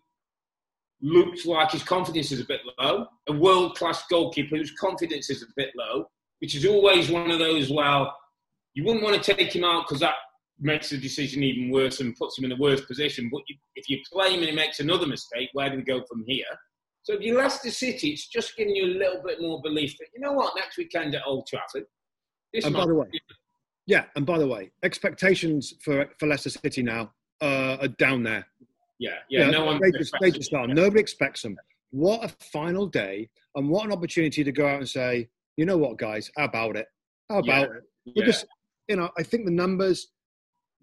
[1.02, 3.06] looked like his confidence is a bit low.
[3.28, 6.06] A world class goalkeeper whose confidence is a bit low,
[6.40, 7.70] which is always one of those.
[7.70, 8.16] Well,
[8.76, 10.16] you wouldn't want to take him out because that
[10.58, 13.30] makes the decision even worse and puts him in a worse position.
[13.30, 16.02] But you, if you play him and he makes another mistake, where do we go
[16.10, 16.46] from here?
[17.04, 20.08] So if you Leicester City, it's just giving you a little bit more belief that
[20.16, 21.84] you know what next weekend at Old Trafford.
[22.56, 23.08] This And by the way,
[23.86, 28.48] yeah, and by the way, expectations for for Leicester City now uh, are down there.
[28.98, 29.82] yeah, yeah, no one.
[29.82, 30.68] they just, they just are.
[30.68, 31.58] Nobody expects them.
[31.92, 35.78] What a final day, and what an opportunity to go out and say, you know
[35.78, 36.88] what, guys, how about it?
[37.30, 37.84] How about it?
[38.06, 38.14] Yeah.
[38.24, 38.46] Because
[38.88, 40.08] you know, I think the numbers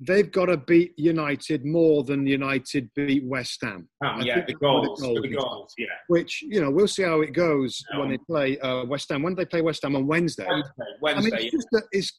[0.06, 3.88] they've got to beat United more than United beat West Ham.
[4.02, 5.86] I yeah, the goals, the goals, yeah.
[6.08, 8.00] Which you know, we'll see how it goes No.
[8.00, 9.22] when they play uh, West Ham.
[9.22, 10.46] When do they play West Ham on Wednesday.
[11.00, 12.18] Wednesday, I mean, it's just a, it's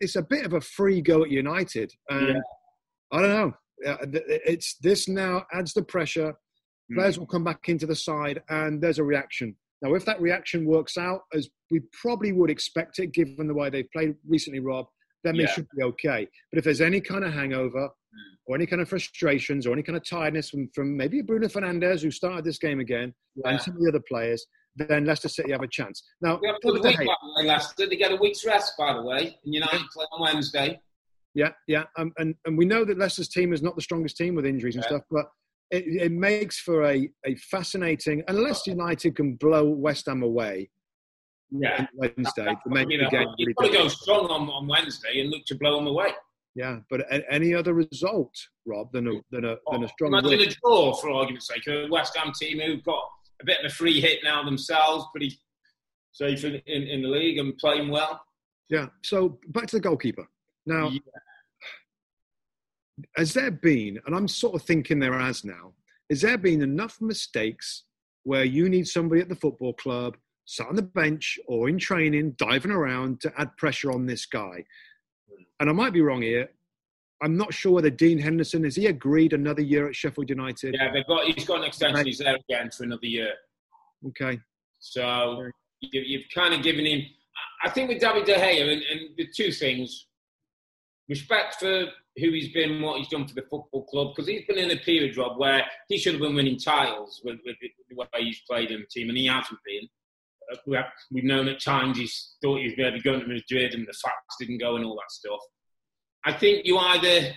[0.00, 2.40] it's a bit of a free go at United, and Yeah.
[3.12, 3.52] I don't know.
[3.82, 6.34] It's this now adds the pressure.
[6.92, 6.96] Mm.
[6.96, 9.56] Players will come back into the side, and there's a reaction.
[9.82, 13.70] Now, if that reaction works out as we probably would expect it, given the way
[13.70, 14.86] they've played recently, Rob,
[15.24, 15.50] then they Yeah.
[15.52, 16.26] should be okay.
[16.50, 17.88] But if there's any kind of hangover,
[18.46, 22.02] or any kind of frustrations, or any kind of tiredness from, from maybe Bruno Fernandes,
[22.02, 23.50] who started this game again, Yeah.
[23.50, 24.44] and some of the other players,
[24.76, 26.02] then Leicester City have a chance.
[26.20, 27.86] Now, We have a David good De week, by the way, Leicester.
[27.88, 30.80] They get a week's rest, by the way, and United play on Wednesday.
[31.34, 34.34] Yeah, yeah, um, and and we know that Leicester's team is not the strongest team
[34.34, 34.88] with injuries and Yeah.
[34.98, 35.26] stuff, but
[35.70, 38.24] it, it makes for a, a fascinating.
[38.26, 40.70] Unless United can blow West Ham away
[41.50, 41.86] Yeah.
[41.94, 45.20] Wednesday, to make You the know, game you've got to go strong on, on Wednesday
[45.20, 46.08] and look to blow them away.
[46.54, 48.34] Yeah, but any other result,
[48.66, 50.48] Rob, than a than a than a strong Imagine win.
[50.48, 51.66] a draw, for argument's sake.
[51.68, 53.02] A West Ham team who've got
[53.40, 55.38] a bit of a free hit now themselves, pretty
[56.12, 58.20] safe in, in, in the league and playing well.
[58.68, 58.86] Yeah.
[59.02, 60.26] So back to the goalkeeper.
[60.66, 60.98] Now, Yeah.
[63.16, 65.72] has there been, and I'm sort of thinking there has now,
[66.10, 67.84] has there been enough mistakes
[68.24, 70.16] where you need somebody at the football club,
[70.50, 74.64] sat on the bench or in training, diving around to add pressure on this guy?
[75.60, 76.50] And I might be wrong here.
[77.22, 80.74] I'm not sure whether Dean Henderson has he agreed another year at Sheffield United.
[80.74, 82.04] Yeah, they've got, he's got an extension.
[82.04, 83.32] He's there again for another year.
[84.08, 84.40] Okay.
[84.80, 87.02] So you, you've kind of given him.
[87.62, 90.06] I think with David De Gea, and, and the two things
[91.08, 91.86] respect for
[92.16, 94.80] who he's been, what he's done for the football club, because he's been in a
[94.80, 98.70] period, Rob, where he should have been winning titles with, with the way he's played
[98.70, 99.86] in the team, and he hasn't been.
[100.66, 103.86] We have- We've known at times he's thought he was maybe going to Madrid, and
[103.86, 105.40] the facts didn't go, and all that stuff.
[106.24, 107.34] I think you either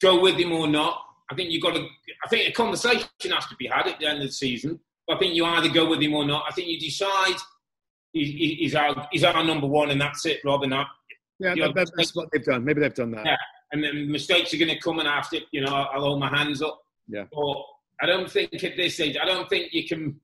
[0.00, 1.02] go with him or not.
[1.30, 1.86] I think you've got to.
[2.24, 4.80] I think a conversation has to be had at the end of the season.
[5.10, 6.44] I think you either go with him or not.
[6.48, 7.36] I think you decide
[8.12, 10.62] he- he- he's our he's our number one, and that's it, Rob.
[10.62, 10.86] And that,
[11.38, 12.64] Yeah, that- that- that's what they've done.
[12.64, 13.26] Maybe they've done that.
[13.26, 13.36] Yeah.
[13.72, 16.62] and then mistakes are going to come, and after you know, I'll hold my hands
[16.62, 16.80] up.
[17.08, 17.24] Yeah.
[17.32, 17.56] But
[18.00, 20.20] I don't think at this stage, I don't think you can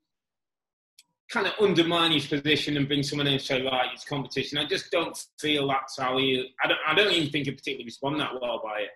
[1.33, 4.59] kind of undermine his position and bring someone in and say, right, it's competition.
[4.59, 6.53] I just don't feel that's how he.
[6.62, 6.79] I don't.
[6.87, 8.90] I don't even think he particularly respond that well by it.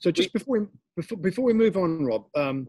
[0.00, 0.66] So just before we
[0.96, 2.68] before, before we move on, Rob, um,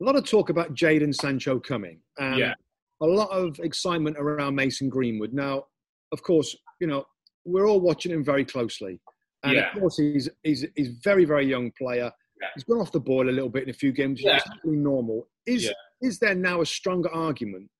[0.00, 2.54] a lot of talk about Jaden Sancho coming, and Yeah.
[3.00, 5.32] a lot of excitement around Mason Greenwood.
[5.32, 5.64] Now,
[6.12, 7.06] of course, you know
[7.46, 9.00] we're all watching him very closely,
[9.42, 9.72] and Yeah.
[9.74, 12.12] of course he's he's he's a very very young player.
[12.40, 12.48] Yeah.
[12.54, 14.38] He's gone off the boil a little bit in a few games, Yeah.
[14.38, 15.28] totally normal.
[15.46, 15.72] Is Yeah.
[16.02, 17.70] is there now a stronger argument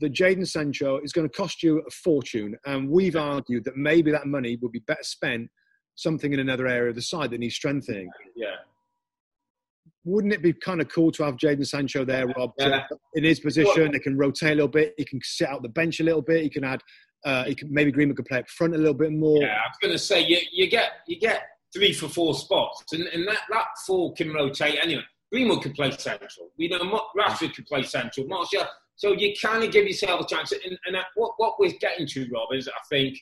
[0.00, 2.56] that Jaden Sancho is going to cost you a fortune?
[2.66, 5.48] And we've argued that maybe that money would be better spent
[5.94, 8.56] something in another area of the side that needs strengthening Yeah.
[10.04, 12.86] wouldn't it be kind of cool to have Jaden Sancho there, Rob, Yeah.
[13.14, 13.92] in his position?
[13.92, 14.94] They can rotate a little bit.
[14.96, 16.42] He can sit out the bench a little bit.
[16.42, 16.80] He can add.
[17.22, 19.42] Uh, he can, maybe Greenwood could play up front a little bit more.
[19.42, 21.42] Yeah, I was going to say you, you get you get
[21.74, 25.02] three for four spots, and, and that, that four can rotate anyway.
[25.30, 26.50] Greenwood could play central.
[26.56, 28.26] You know, Rashford could play central.
[28.26, 28.64] Martial.
[29.00, 30.52] So you kind of give yourself a chance.
[30.52, 33.18] And, and what what we're getting to, Rob, is I think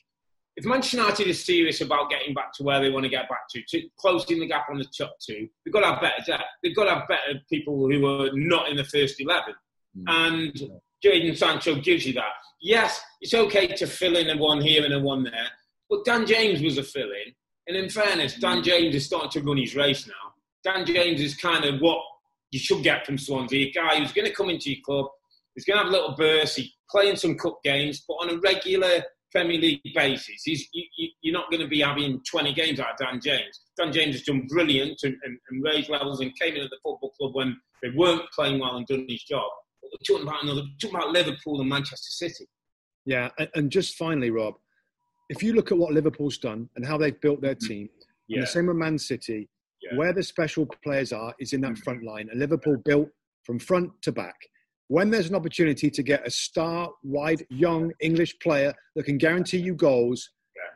[0.57, 3.47] if Manchester United is serious about getting back to where they want to get back
[3.51, 6.43] to, to closing the gap on the top two, they've got to have better depth.
[6.61, 9.55] They've got to have better people who are not in the first eleven.
[9.97, 10.03] Mm.
[10.07, 12.33] And Jaden Sancho gives you that.
[12.61, 15.47] Yes, it's okay to fill in a one here and a one there,
[15.89, 17.33] but Dan James was a fill in.
[17.67, 18.63] And in fairness, Dan mm.
[18.65, 20.33] James is starting to run his race now.
[20.61, 21.99] Dan James is kind of what
[22.51, 25.05] you should get from Swansea a guy who's going to come into your club,
[25.55, 28.39] he's going to have a little burst, he's playing some cup games, but on a
[28.39, 32.79] regular Premier League basis, he's, you, you, you're not going to be having 20 games
[32.79, 33.61] out of Dan James.
[33.77, 37.11] Dan James has done brilliant and, and, and raised levels and came into the football
[37.19, 39.49] club when they weren't playing well and done his job.
[39.81, 42.47] But we're talking about another, we're talking about Liverpool and Manchester City.
[43.05, 44.55] Yeah, and, just finally, Rob,
[45.29, 47.67] if you look at what Liverpool's done and how they've built their mm.
[47.67, 47.89] team,
[48.29, 49.49] and the same with Man City,
[49.81, 49.97] Yeah.
[49.97, 51.79] where the special players are is in that mm.
[51.79, 52.29] front line.
[52.29, 53.09] And Liverpool built
[53.43, 54.35] from front to back.
[54.89, 59.59] When there's an opportunity to get a star, wide, young English player that can guarantee
[59.59, 60.27] you goals,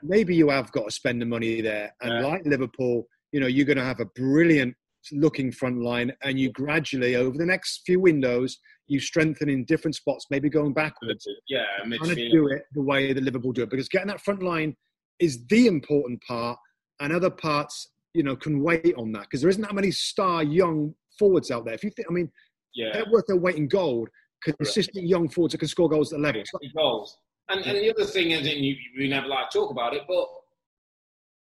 [0.04, 1.92] maybe you have got to spend the money there.
[2.00, 2.28] And Yeah.
[2.28, 4.76] like Liverpool, you know, you're going to have a brilliant
[5.12, 9.96] looking front line, and you gradually, over the next few windows, you strengthen in different
[9.96, 11.66] spots, maybe going backwards Yeah,
[11.98, 14.76] trying to do it the way that Liverpool do it because getting that front line
[15.18, 16.60] is the important part,
[17.00, 20.44] and other parts, you know, can wait on that because there isn't that many star
[20.44, 21.74] young forwards out there.
[21.74, 22.32] If you think, I mean,
[22.76, 22.90] Yeah.
[22.94, 24.10] they're worth their weight in gold.
[24.44, 26.44] Consistent young forwards that can score goals at the level.
[26.76, 27.18] Goals.
[27.50, 30.04] And, and the other thing is, and you, we never like to talk about it,
[30.08, 30.28] but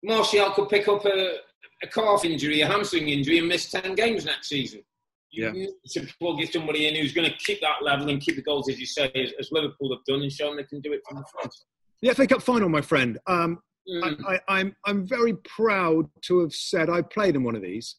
[0.03, 1.37] Martial could pick up a,
[1.83, 4.83] a calf injury, a hamstring injury, and miss 10 games next season.
[5.31, 5.53] You Yeah.
[5.53, 8.69] need to plug somebody in who's going to keep that level and keep the goals,
[8.71, 11.19] as you say, as, as Liverpool have done and shown they can do it from
[11.19, 11.53] the front.
[12.03, 13.19] The FA Cup final, my friend.
[13.27, 13.59] Um,
[13.89, 17.62] Mm, I, I, I'm I'm very proud to have said I played in one of
[17.62, 17.95] these.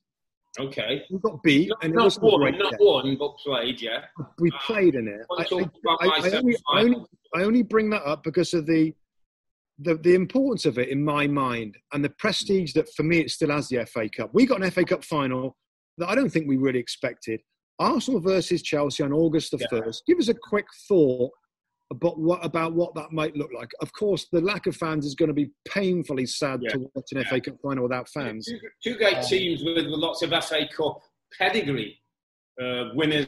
[0.59, 1.03] Okay.
[1.11, 4.05] We got beat, Not, and it not wasn't a won, not won, but played, yeah.
[4.39, 5.25] We um, played in it.
[5.37, 5.43] I,
[6.05, 7.05] I- I- only, only.
[7.35, 8.93] I only bring that up because of the,
[9.79, 13.29] the the importance of it in my mind and the prestige that for me it
[13.31, 14.29] still has the FA Cup.
[14.33, 15.55] We got an FA Cup final
[15.97, 17.41] that I don't think we really expected.
[17.79, 19.67] Arsenal versus Chelsea on August the Yeah.
[19.81, 20.03] first.
[20.07, 21.31] Give us a quick thought
[21.89, 23.71] But what about what that might look like?
[23.79, 26.71] Of course, the lack of fans is going to be painfully sad Yeah.
[26.71, 27.29] to watch an Yeah.
[27.29, 28.45] FA Cup final without fans.
[28.45, 31.01] Two, two great Um, teams with lots of FA Cup
[31.37, 32.01] pedigree,
[32.61, 33.27] uh, winners.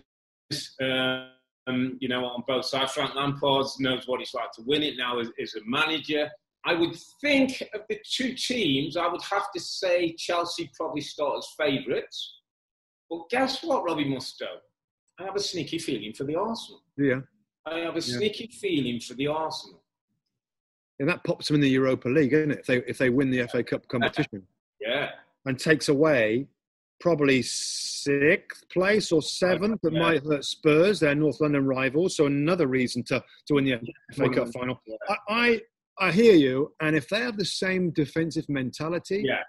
[0.81, 2.93] Um, you know, on both sides.
[2.93, 6.29] Frank Lampard knows what it's like to win it now as, as a manager.
[6.65, 11.37] I would think of the two teams, I would have to say Chelsea probably start
[11.37, 12.39] as favourites.
[13.09, 14.47] But guess what, Robbie Mustoe?
[15.19, 16.81] I have a sneaky feeling for the Arsenal.
[16.97, 17.21] Yeah,
[17.71, 18.17] I have a Yeah.
[18.17, 19.83] sneaky feeling for the Arsenal.
[21.01, 22.59] and that pops them in the Europa League, isn't it?
[22.59, 24.45] If they if they win the FA Cup competition
[24.81, 25.11] Yeah.
[25.45, 26.47] and takes away
[26.99, 29.99] probably sixth place or seventh that Yeah.
[29.99, 32.17] might hurt Spurs, their North London rivals.
[32.17, 33.79] So another reason to to win the
[34.13, 34.81] FA Cup final.
[34.85, 34.97] Yeah.
[35.09, 35.61] I, I
[36.07, 39.43] I hear you, and if they have the same defensive mentality, Yeah.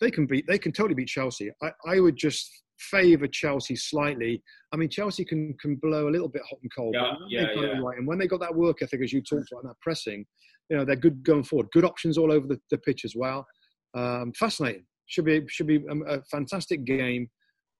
[0.00, 0.46] they can beat.
[0.46, 1.50] They can totally beat Chelsea.
[1.62, 4.42] I, I would just favour Chelsea slightly.
[4.72, 6.94] I mean, Chelsea can can blow a little bit hot and cold.
[6.94, 7.80] Yeah, yeah, they got it yeah.
[7.80, 10.24] right, and when they got that work ethic, as you talked about, and that pressing,
[10.68, 11.68] you know, they're good going forward.
[11.72, 13.46] Good options all over the, the pitch as well.
[13.94, 14.84] Um, fascinating.
[15.06, 17.28] Should be should be a, a fantastic game.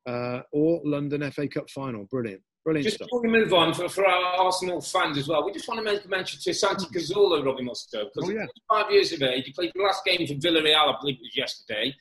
[0.08, 2.06] Uh, or London FA Cup final.
[2.10, 3.06] Brilliant, brilliant Just stuff.
[3.08, 5.84] before we move on, for, for our Arsenal fans as well, we just want to
[5.84, 8.46] make a mention to Santi Cazorla, Robbie Mustoe, because Oh, yeah.
[8.66, 11.36] five years of age, he played the last game for Villarreal, I believe it was
[11.36, 11.94] yesterday.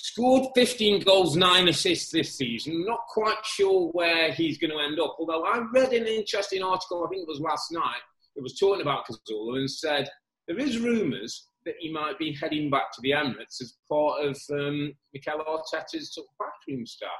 [0.00, 2.84] Scored 15 goals, nine assists this season.
[2.86, 5.16] Not quite sure where he's going to end up.
[5.18, 8.00] Although I read an interesting article, I think it was last night,
[8.36, 10.08] it was talking about Cazorla and said
[10.46, 14.38] there is rumours that he might be heading back to the Emirates as part of
[14.52, 17.10] um, Mikel Arteta's sort of backroom staff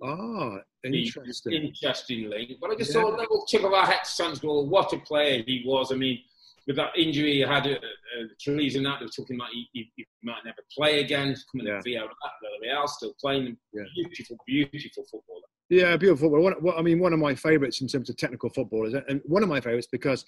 [0.00, 1.52] Ah, interesting.
[1.52, 2.52] interesting link.
[2.60, 3.02] But I just Yeah.
[3.02, 5.90] thought a little tip of our hat to Santi what a player he was.
[5.90, 6.20] I mean,
[6.68, 9.66] with that injury he had, uh, uh, Achilles and that, they were talking about he,
[9.72, 11.34] he, he might never play again.
[11.50, 11.80] Coming Yeah.
[11.80, 13.56] to Villarreal, still playing.
[13.72, 13.82] Yeah.
[13.96, 15.40] Beautiful, beautiful footballer.
[15.70, 16.42] Yeah, beautiful football.
[16.44, 19.22] One, one- I mean, one of my favourites in terms of technical football is, and
[19.24, 20.24] one of my favourites because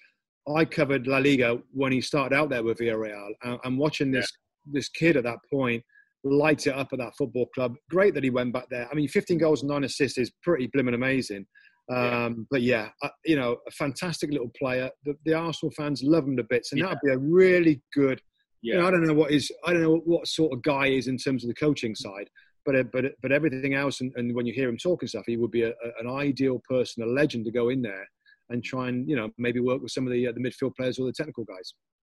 [0.56, 4.30] I covered La Liga when he started out there with Villarreal, and, and watching this
[4.72, 5.82] this kid at that point
[6.22, 7.74] light it up at that football club.
[7.90, 8.86] Great that he went back there.
[8.90, 11.46] I mean, 15 goals and nine assists is pretty blimmin' amazing.
[11.90, 12.24] Yeah.
[12.26, 14.90] Um, But yeah, uh, you know, a fantastic little player.
[15.04, 16.86] The, the Arsenal fans love him to bits, and Yeah.
[16.86, 18.20] that would be a really good.
[18.62, 18.74] Yeah.
[18.74, 19.50] You know, I don't know what is.
[19.66, 22.28] I don't know what sort of guy he is in terms of the coaching side
[22.66, 25.36] but uh, but but everything else, and, and when you hear him talking stuff, he
[25.38, 28.06] would be a, a- an ideal person, a legend to go in there
[28.50, 30.98] and try and you know maybe work with some of the uh, the midfield players
[30.98, 31.72] or the technical guys.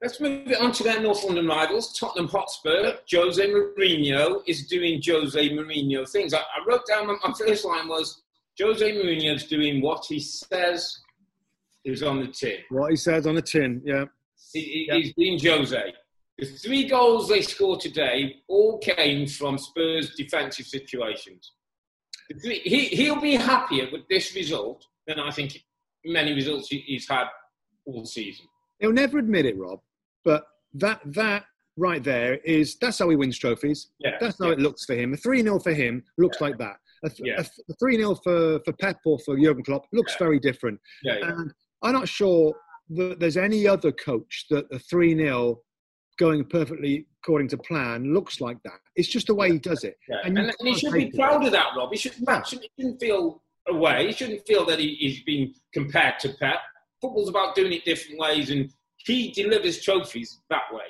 [0.00, 2.98] Let's move it on to their North London rivals, Tottenham Hotspur.
[3.12, 6.32] Jose Mourinho is doing Jose Mourinho things.
[6.32, 8.22] I, I wrote down my, my first line was
[8.60, 11.00] Jose Mourinho's doing what he says
[11.84, 12.58] is on the tin.
[12.68, 14.04] What he says on the tin, yeah.
[14.52, 14.96] He, Yeah.
[14.98, 15.94] He's being Jose.
[16.38, 21.52] The three goals they scored today all came from Spurs' defensive situations.
[22.42, 25.58] He, he'll be happier with this result than I think
[26.04, 27.24] many results he's had
[27.86, 28.46] all season.
[28.78, 29.80] He'll never admit it, Rob,
[30.28, 30.42] but
[30.74, 31.42] that that
[31.86, 33.80] right there is that's how he wins trophies.
[34.00, 34.52] Yeah, That's how yeah.
[34.56, 35.14] it looks for him.
[35.14, 36.76] A 3 0 for him looks like that.
[37.04, 37.42] A, Yeah.
[37.80, 40.26] 3 0 for, for Pep or for Jurgen Klopp looks Yeah.
[40.26, 40.78] very different.
[41.04, 41.28] Yeah, yeah.
[41.30, 41.52] And
[41.82, 42.52] I'm not sure
[42.98, 45.60] that there's any other coach that a 3 0
[46.18, 48.80] going perfectly according to plan looks like that.
[48.96, 49.96] It's just the way he does it.
[50.08, 50.16] Yeah.
[50.24, 51.16] And And, and he should be take it.
[51.16, 51.90] proud of that, Rob.
[51.92, 52.42] He, should, Yeah.
[52.42, 54.06] shouldn't, he shouldn't feel away.
[54.08, 56.58] He shouldn't feel that he, he's being compared to Pep.
[57.00, 58.68] Football's about doing it different ways, and
[59.08, 60.84] he delivers trophies that way.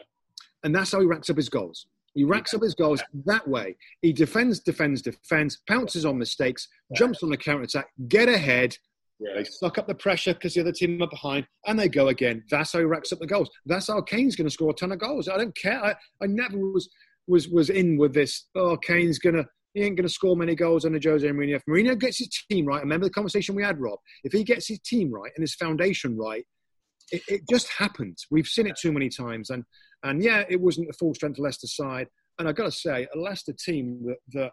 [0.65, 1.87] And that's how he racks up his goals.
[2.15, 3.77] He racks up his goals that way.
[4.03, 8.77] He defends, defends, defends, pounces on mistakes, jumps on the counter attack, get ahead.
[9.21, 9.35] Yeah.
[9.37, 12.45] They suck up the pressure because the other team are behind, and they go again.
[12.51, 13.51] That's how he racks up the goals.
[13.67, 15.29] That's how Kane's going to score a ton of goals.
[15.29, 15.85] I don't care.
[15.85, 16.89] I, I never was
[17.29, 18.47] was was in with this.
[18.55, 19.45] Oh, Kane's gonna
[19.75, 21.57] he ain't gonna score many goals under Jose Mourinho.
[21.57, 23.99] If Mourinho gets his team right, remember the conversation we had, Rob.
[24.25, 26.45] If he gets his team right and his foundation right,
[27.13, 28.19] it, it just happened.
[28.31, 29.65] We've seen it too many times, and
[30.03, 32.09] and yeah, it wasn't the full strength Leicester side.
[32.39, 34.53] And I've got to say, a Leicester team that, that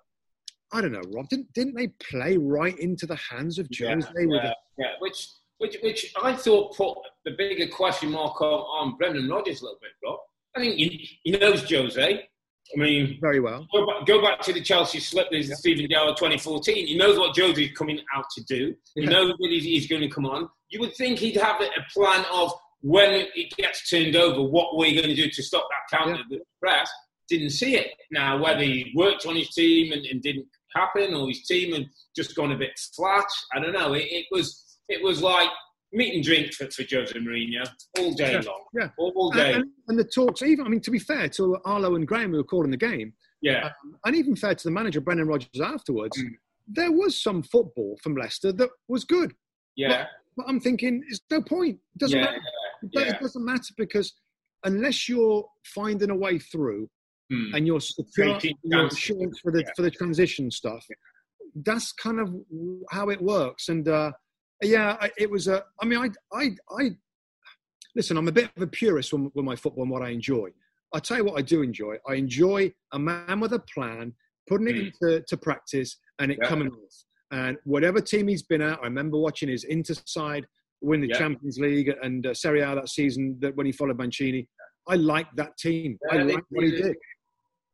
[0.73, 4.09] I don't know, Rob, didn't didn't they play right into the hands of Yeah, Jose?
[4.15, 4.85] with yeah, yeah.
[4.99, 5.27] Which,
[5.59, 8.47] which, which I thought put the bigger question mark on,
[8.91, 10.19] on Brendan Rodgers a little bit, Rob.
[10.55, 12.27] I think he, he knows Jose.
[12.75, 13.67] I mean, very well.
[13.71, 16.87] go back, go back to the Chelsea slip with Steven Gerrard 2014.
[16.87, 18.73] He knows what Jose's coming out to do.
[18.95, 19.09] He Yeah.
[19.11, 20.49] knows that he's, he's going to come on.
[20.69, 22.51] You would think he'd have a plan of
[22.81, 26.39] when it gets turned over, what we're going to do to stop that counter the
[26.61, 26.89] press.
[27.29, 27.87] Didn't see it.
[28.11, 30.45] Now, whether he worked on his team and, and didn't
[30.75, 31.85] happen, or his team had
[32.15, 33.93] just gone a bit flat, I don't know.
[33.93, 35.49] It, it was it was like
[35.91, 38.63] meat and drink for, for Jose Mourinho all day Yeah, long.
[38.73, 38.87] yeah.
[38.99, 39.53] All, all day.
[39.53, 42.31] And, and, and the talks, even I mean, to be fair to Arlo and Graeme
[42.31, 43.69] who were calling the game, yeah.
[44.05, 46.29] and even fair to the manager Brendan Rodgers afterwards, Mm.
[46.67, 49.33] there was some football from Leicester that was good.
[49.75, 50.05] Yeah.
[50.37, 51.79] But I'm thinking, it's no point.
[51.95, 52.25] It doesn't Yeah.
[52.25, 52.41] matter.
[52.93, 53.15] But yeah.
[53.15, 54.13] It doesn't matter because
[54.63, 56.89] unless you're finding a way through
[57.31, 57.55] Hmm.
[57.55, 59.71] and you're secure Taking your insurance for the Yeah.
[59.75, 60.85] for the transition stuff,
[61.55, 62.27] that's kind of
[62.91, 63.69] how it works.
[63.69, 64.11] And uh,
[64.61, 65.65] yeah, I- it was a.
[65.81, 66.91] I mean, I I I
[67.95, 68.17] listen.
[68.17, 70.49] I'm a bit of a purist with, with my football and what I enjoy.
[70.93, 71.97] I tell you what, I do enjoy.
[72.07, 74.13] I enjoy a man with a plan,
[74.47, 74.85] putting it Mm.
[74.93, 76.47] into to practice, and it Yeah.
[76.47, 77.03] coming off.
[77.35, 80.45] And whatever team he's been at, I remember watching his Inter side
[80.79, 81.17] win the Yeah.
[81.17, 84.47] Champions League and uh, Serie A that season that when he followed Mancini.
[84.87, 85.99] I liked that team.
[86.09, 86.95] I Yeah, they- liked what he did.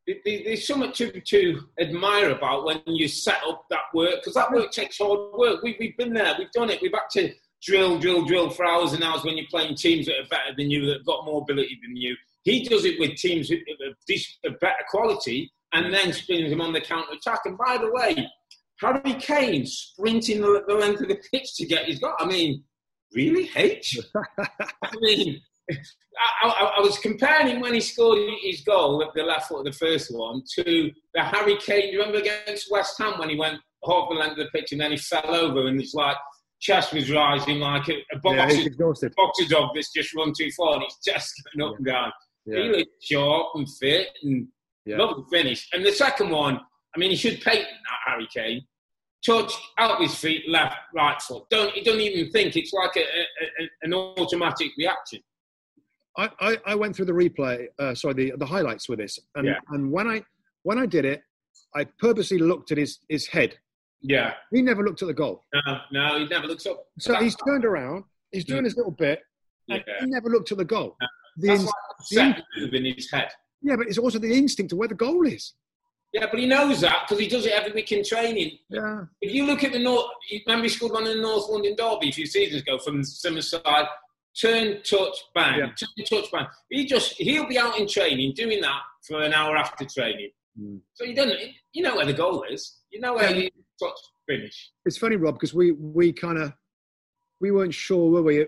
[0.08, 4.34] There- there- There's something to, to admire about when you set up that work, because
[4.34, 5.62] that work takes hard work.
[5.62, 6.82] We, we've been there, we've done it.
[6.82, 7.32] We've had to
[7.62, 10.72] drill, drill, drill for hours and hours when you're playing teams that are better than
[10.72, 12.16] you, that have got more ability than you.
[12.44, 17.14] He does it with teams of better quality and then spins them on the counter
[17.14, 17.42] attack.
[17.46, 18.28] And by the way,
[18.82, 22.14] Harry Kane sprinting the, the length of the pitch to get his goal.
[22.20, 22.64] I mean,
[23.14, 23.98] really, H?
[24.44, 29.24] I mean, I, I, I was comparing him when he scored his goal at the
[29.24, 31.92] left foot of the first one to the Harry Kane.
[31.94, 34.82] You remember against West Ham when he went half the length of the pitch and
[34.82, 36.18] then he fell over and it's like
[36.60, 40.52] chest was rising like a, a Yeah, boxer, he's boxer dog that's just run too
[40.52, 42.12] far and his chest going up and down.
[42.46, 42.58] Yeah.
[42.64, 44.48] He looked sharp and fit and
[44.86, 44.98] Yeah.
[44.98, 45.68] lovely finish.
[45.74, 46.60] And the second one,
[46.96, 48.62] I mean, he should patent that Harry Kane.
[49.26, 51.44] Touch out his feet, left, right foot.
[51.52, 51.84] Don't he?
[51.84, 52.56] Don't even think.
[52.56, 55.20] It's like a, a, a, an automatic reaction.
[56.18, 59.46] I, I, I went through the replay, uh, sorry, the, the highlights with this, and,
[59.48, 59.60] Yeah.
[59.70, 60.24] and when I
[60.64, 61.22] when I did it,
[61.76, 63.58] I purposely looked at his, his head.
[64.02, 64.34] Yeah.
[64.52, 66.86] He never looked at the goal, No, no, he never looks up.
[67.00, 68.04] so he's turned around.
[68.32, 69.22] He's doing his little bit,
[69.70, 69.94] and Yeah.
[70.02, 70.98] he never looked at the goal.
[71.38, 73.30] The That's ins- like move in his head.
[73.62, 75.54] yeah, but it's also the instinct of where the goal is.
[76.14, 78.58] Yeah, but he knows that because he does it every week in training.
[78.70, 80.06] Yeah, If you look at the North,
[80.46, 83.42] remember he scored one in the North London Derby a few seasons ago from similar
[83.42, 83.86] side.
[84.40, 85.60] Turn, touch, bang.
[85.60, 85.66] Yeah.
[85.68, 86.48] Turn, touch, bang.
[86.70, 90.32] He just he'll be out in training doing that for an hour after training.
[90.60, 90.80] Mm.
[90.96, 91.34] So you don't,
[91.74, 92.78] you know where the goal is.
[92.92, 93.44] You know where Yeah.
[93.44, 93.50] you
[93.82, 93.98] touch,
[94.28, 94.72] finish.
[94.86, 96.52] it's funny, Rob, because we we kind of
[97.42, 98.46] we weren't sure, were we?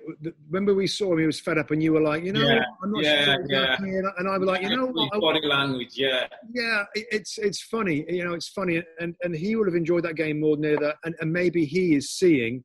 [0.50, 2.64] Remember, we saw him; he was fed up, and you were like, you know, Yeah?
[2.84, 3.90] I'm not yeah, sure exactly.
[3.98, 5.20] And I- And I was like, you know, what?
[5.20, 5.94] Body language.
[5.96, 8.06] Yeah, yeah, it's it's funny.
[8.08, 10.78] You know, it's funny, and and he would have enjoyed that game more than any
[10.78, 10.94] other.
[11.04, 12.64] And, and maybe he is seeing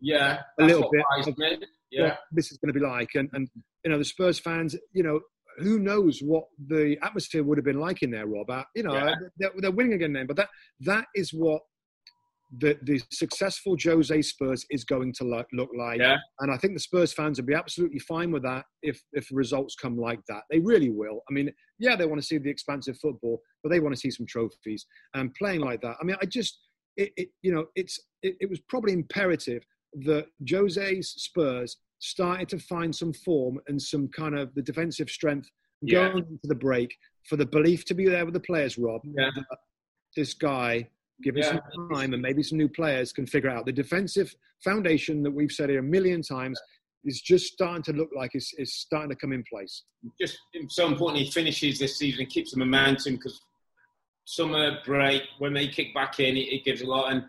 [0.00, 0.40] yeah.
[0.60, 1.34] A little bit of-
[1.90, 3.14] Yeah, what this is going to be like.
[3.14, 3.48] And and
[3.84, 5.20] you know, the Spurs fans, you know,
[5.58, 8.48] who knows what the atmosphere would have been like in there, Rob?
[8.50, 9.14] Uh, you know, Yeah.
[9.38, 10.48] they're, they're winning again then, but that
[10.80, 11.62] that is what.
[12.58, 16.16] The, the successful Jose Spurs is going to look, look like, Yeah.
[16.40, 19.76] and I think the Spurs fans will be absolutely fine with that if if results
[19.76, 20.42] come like that.
[20.50, 21.20] They really will.
[21.30, 24.10] I mean, yeah, they want to see the expansive football, but they want to see
[24.10, 24.84] some trophies
[25.14, 25.96] and playing like that.
[26.00, 26.58] I mean, I just,
[26.96, 29.62] it, it you know, it's it, it was probably imperative
[30.06, 35.48] that Jose's Spurs started to find some form and some kind of the defensive strength
[35.82, 36.08] Yeah.
[36.10, 36.96] going into the break
[37.28, 39.02] for the belief to be there with the players, Rob.
[39.04, 39.30] Yeah.
[39.36, 39.44] that
[40.16, 40.88] This guy,
[41.22, 41.60] given Yeah.
[41.74, 45.52] some time and maybe some new players, can figure out the defensive foundation that we've
[45.52, 46.60] said here a million times
[47.04, 49.84] is just starting to look like it's, it's starting to come in place.
[50.20, 53.40] just so important he finishes this season, and keeps the momentum because
[54.26, 57.10] summer break when they kick back in, it, it gives a lot.
[57.12, 57.24] And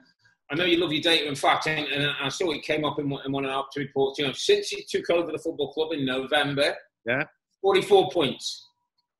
[0.52, 3.00] I know you love your data and fact, and, and I saw it came up
[3.00, 4.20] in one, in one of our two reports.
[4.20, 6.76] You know, since he took over the football club in November,
[7.06, 7.24] Yeah.
[7.62, 8.68] 44 points.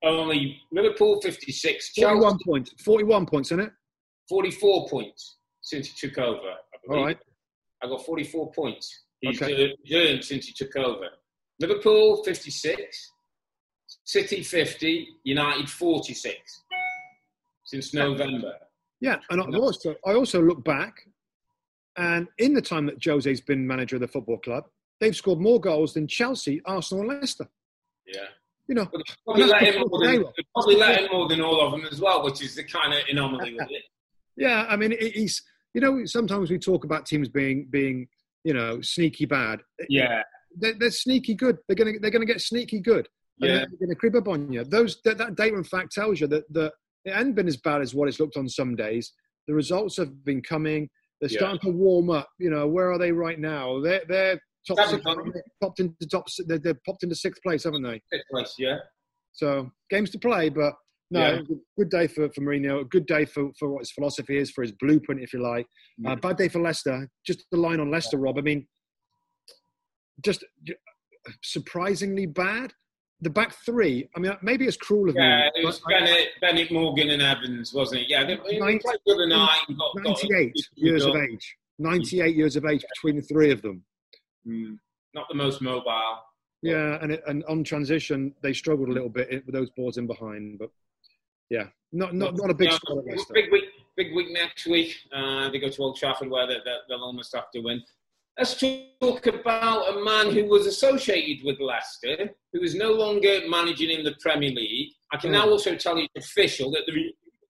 [0.04, 2.74] Only Liverpool 56, Chelsea 41 points.
[2.84, 3.72] 41 points, isn't it?
[4.28, 6.38] 44 points since he took over.
[6.40, 6.98] I believe.
[6.98, 7.18] All right.
[7.82, 9.04] I got 44 points.
[9.20, 9.74] He's Okay.
[9.94, 11.08] earned- since he took over.
[11.60, 13.10] Liverpool 56,
[14.04, 16.62] City 50, United 46
[17.64, 18.54] since November.
[19.00, 21.06] Yeah, and I also I also look back,
[21.96, 24.64] and in the time that Jose's been manager of the football club,
[25.00, 27.48] they've scored more goals than Chelsea, Arsenal, and Leicester.
[28.06, 28.26] Yeah.
[28.68, 28.86] You know,
[29.24, 32.54] probably, let than, probably let him more than all of them as well, which is
[32.54, 33.82] the kind of anomaly with it.
[34.36, 34.66] Yeah.
[34.68, 35.42] I mean, he's
[35.74, 38.08] you know sometimes we talk about teams being being
[38.44, 39.60] you know sneaky bad.
[39.88, 40.22] Yeah.
[40.58, 41.58] They're, they're sneaky good.
[41.66, 43.08] They're gonna they're gonna get sneaky good.
[43.38, 43.58] Yeah.
[43.58, 44.64] they're gonna creep up on you.
[44.64, 46.72] Those that, that data in fact tells you that that
[47.04, 49.12] it hasn't been as bad as what it's looked on some days.
[49.48, 50.88] The results have been coming.
[51.20, 51.38] They're Yeah.
[51.38, 52.28] starting to warm up.
[52.38, 53.80] You know, where are they right now?
[53.80, 55.02] They're they're top six,
[55.60, 56.26] popped into top.
[56.46, 58.00] They're, they're popped into sixth place, haven't they?
[58.10, 58.78] Fifth place, yeah.
[59.32, 60.74] So games to play, but
[61.12, 61.38] no, Yeah.
[61.40, 61.42] a
[61.78, 62.80] good day for, for Mourinho.
[62.80, 65.66] A good day for, for what his philosophy is, for his blueprint, if you like.
[66.06, 67.08] Uh, bad day for Leicester.
[67.26, 68.38] Just the line on Leicester, Rob.
[68.38, 68.66] I mean,
[70.24, 70.44] just
[71.42, 72.72] surprisingly bad.
[73.20, 74.08] The back three.
[74.16, 75.62] I mean, maybe it's cruel of Yeah, me.
[75.62, 78.06] it was Bennett, Bennett, Morgan, and Evans, wasn't it?
[78.10, 79.58] Yeah, they, they Ninety- played the other night.
[79.68, 81.56] and Got, got- 98 years of age.
[81.78, 83.84] 98 years of age between the three of them.
[84.46, 84.76] Mm,
[85.14, 86.18] not the most mobile.
[86.62, 90.06] Yeah, and it, and on transition they struggled a little bit with those balls in
[90.08, 90.70] behind, but
[91.56, 91.66] yeah,
[92.00, 93.34] not not not a big at Leicester.
[93.34, 93.64] Big week,
[94.00, 94.90] big week next week.
[95.16, 97.78] Uh, they go to Old Trafford where they, they'll almost have to win.
[98.38, 103.90] Let's talk about a man who was associated with Leicester, who is no longer managing
[103.90, 104.92] in the Premier League.
[105.12, 105.52] I can now Hmm.
[105.54, 106.94] also tell you it's official that the,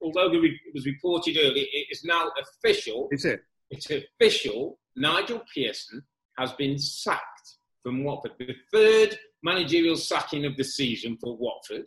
[0.03, 3.09] although it was reported earlier, it is now official.
[3.13, 3.41] Is it?
[3.71, 4.81] It's official.
[4.97, 6.03] Nigel Pearson
[6.37, 7.49] has been sacked
[7.83, 8.33] from Watford.
[8.41, 9.11] The third
[9.45, 11.87] managerial sacking of the season for Watford.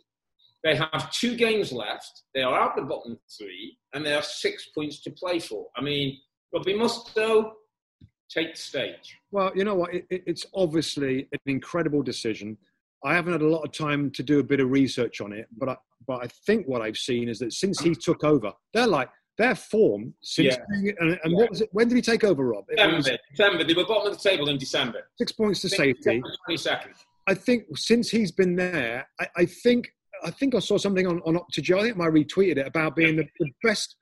[0.65, 2.23] They have two games left.
[2.33, 5.67] They are out the bottom three, and they have six points to play for.
[5.77, 6.17] I mean,
[6.51, 7.51] Robbie Mustoe,
[8.29, 9.15] take the stage.
[9.31, 9.93] Well, you know what?
[9.93, 12.57] It, it, it's obviously an incredible decision.
[13.03, 15.45] I haven't had a lot of time to do a bit of research on it,
[15.55, 18.87] but I, but I think what I've seen is that since he took over, they're
[18.87, 20.93] like their form since Yeah.
[20.99, 21.69] and, and what was it?
[21.73, 22.65] When did he take over, Rob?
[22.69, 23.63] It was December, December.
[23.65, 25.01] They were bottom of the table in December.
[25.19, 26.23] six points to safety.
[26.45, 27.05] Twenty seconds.
[27.27, 29.91] I think since he's been there, I, I think
[30.25, 31.79] I think I saw something on on OptaJoe.
[31.79, 33.95] I think I retweeted it about being the, the best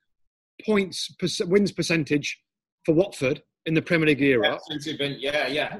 [0.65, 2.39] points perc- wins percentage
[2.85, 4.51] for Watford in the Premier League era.
[4.51, 5.77] Yeah, since he's been, yeah, yeah.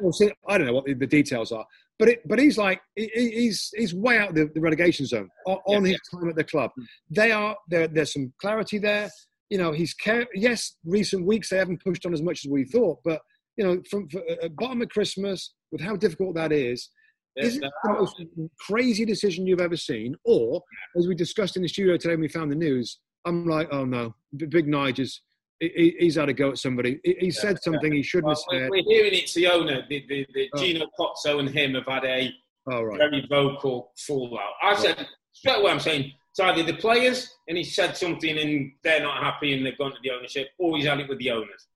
[0.48, 1.66] I don't know what the, the details are,
[2.00, 5.30] but it, but he's like he, he- he's he's way out the, the relegation zone
[5.46, 6.72] on, on Yeah, his time at the club.
[6.76, 6.84] Hmm.
[7.10, 7.88] They are there.
[7.88, 9.10] There's some clarity there.
[9.50, 10.26] You know, he's care.
[10.34, 13.22] Yes, recent weeks they haven't pushed on as much as we thought, but
[13.58, 16.90] you know, from, from uh, at bottom of Christmas with how difficult that is,
[17.38, 18.22] is it Yeah, the most
[18.60, 20.62] crazy decision you've ever seen, or
[20.98, 23.00] as we discussed in the studio today when we found the news?
[23.26, 25.22] I'm like, oh no, Big Nigel's.
[25.60, 27.00] he- he- He's had a go at somebody.
[27.04, 28.86] He, he said something he shouldn't Well, have we're said.
[28.86, 29.86] we're hearing it's the owner.
[29.90, 30.58] The, the, the Oh.
[30.60, 32.32] Gino Pozzo and him have had a
[32.72, 32.98] All right.
[32.98, 34.54] very vocal fallout.
[34.62, 35.72] I said straight away.
[35.72, 39.66] I'm saying it's either the players and he said something and they're not happy and
[39.66, 41.68] they've gone to the ownership, or he's had it with the owners.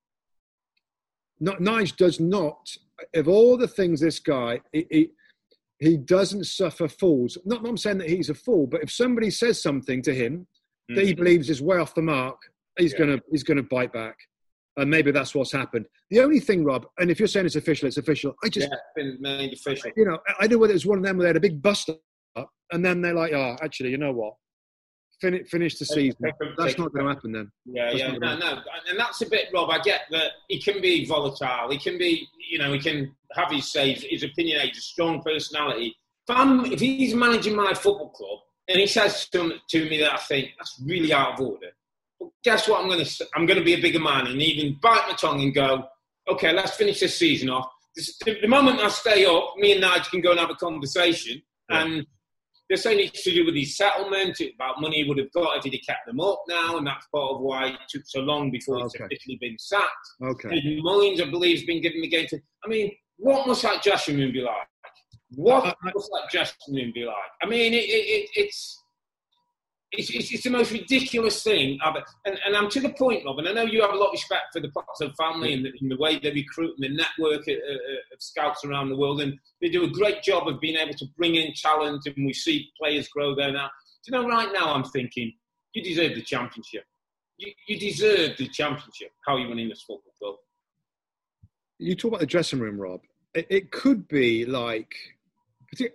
[1.39, 2.67] not Nige does not
[3.13, 5.11] of all the things this guy he,
[5.79, 9.61] he, doesn't suffer fools not I'm saying that he's a fool but if somebody says
[9.61, 10.47] something to him
[10.89, 11.17] that he mm.
[11.17, 12.37] believes is way off the mark
[12.77, 12.93] he's.
[12.93, 12.99] Yeah.
[12.99, 14.15] gonna he's gonna bite back
[14.77, 17.87] and maybe that's what's happened the only thing Rob and if you're saying it's official
[17.87, 19.91] it's official I Yeah, just it's been made official.
[19.95, 21.41] you know I- I know whether it was one of them where they had a
[21.41, 21.89] big bust
[22.35, 24.33] up and then they're like oh actually you know what
[25.19, 28.61] finish finish the season that's not going to happen then Yeah, That's yeah, no, no,
[28.89, 29.69] and that's a bit, Rob.
[29.69, 31.69] I get that he can be volatile.
[31.69, 33.93] He can be, you know, he can have his say.
[33.93, 35.95] his opinionated, a strong personality.
[36.27, 40.13] If, I'm, if he's managing my football club and he says to, to me that
[40.13, 41.67] I think that's really out of order,
[42.19, 42.81] well, guess what?
[42.81, 45.41] I'm going to, I'm going to be a bigger man and even bite my tongue
[45.41, 45.85] and go,
[46.29, 47.69] okay, let's finish this season off.
[47.95, 51.41] The, the moment I stay up, me and Nigel can go and have a conversation
[51.69, 52.05] and.
[52.69, 55.63] They're saying it's to do with his settlement, about money he would have got if
[55.63, 58.51] he'd have kept them up now, and that's part of why it took so long
[58.51, 59.05] before he's Okay.
[59.05, 60.07] officially been sacked.
[60.21, 62.39] okay Eddie Mullins, I believe, has been given the game to.
[62.65, 64.67] I mean, what must that dressing room be like?
[65.31, 67.15] What I- I- must that dressing room be like?
[67.41, 68.83] I mean, it, it, it, it's,
[69.91, 71.79] it's, it's it's the most ridiculous thing.
[71.83, 74.07] I've, and, and I'm to the point, Rob, and I know you have a lot
[74.07, 76.97] of respect for the Pozzo family and the, and the way they recruit and the
[77.03, 77.55] network of,
[78.13, 81.05] of scouts around the world, and they do a great job of being able to
[81.17, 83.69] bring in talent, and we see players grow there now.
[84.03, 85.33] Do you know, right now I'm thinking,
[85.73, 86.83] you deserve the championship.
[87.37, 89.11] you, you deserve the championship.
[89.25, 90.35] How are you winning this football club?
[91.79, 93.01] You talk about the dressing room, Rob.
[93.33, 94.95] It, it could be like,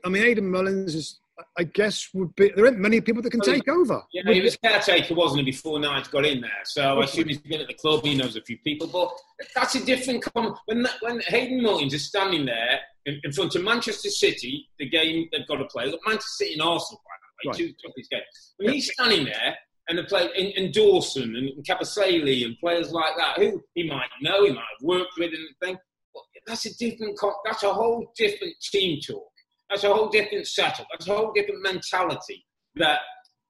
[0.05, 1.19] I mean, Hayden Mullins is,
[1.59, 2.51] I guess, would be.
[2.55, 4.03] There aren't many people that can take over.
[4.13, 6.51] Yeah, he was caretaker, wasn't he, before Knight got in there?
[6.65, 8.05] So I assume he's been at the club.
[8.05, 9.11] He knows a few people, but
[9.55, 10.23] that's a different.
[10.23, 14.89] Com- when when Hayden Mullins is standing there in, in, front of Manchester City, the
[14.89, 15.87] game they've got to play.
[15.87, 17.59] Look, Manchester City and Arsenal, by the way, right.
[17.59, 18.55] two toughest games.
[18.57, 18.75] When yeah.
[18.75, 19.57] he's standing there
[19.89, 24.09] and the play and, and Dawson and Kabasele and players like that, who he might
[24.21, 25.77] know, he might have worked with and thing.
[26.15, 27.19] But that's a different.
[27.45, 29.32] That's a whole different team talk.
[29.73, 30.87] That's a whole different setup.
[30.93, 32.45] That's a whole different mentality.
[32.77, 32.99] That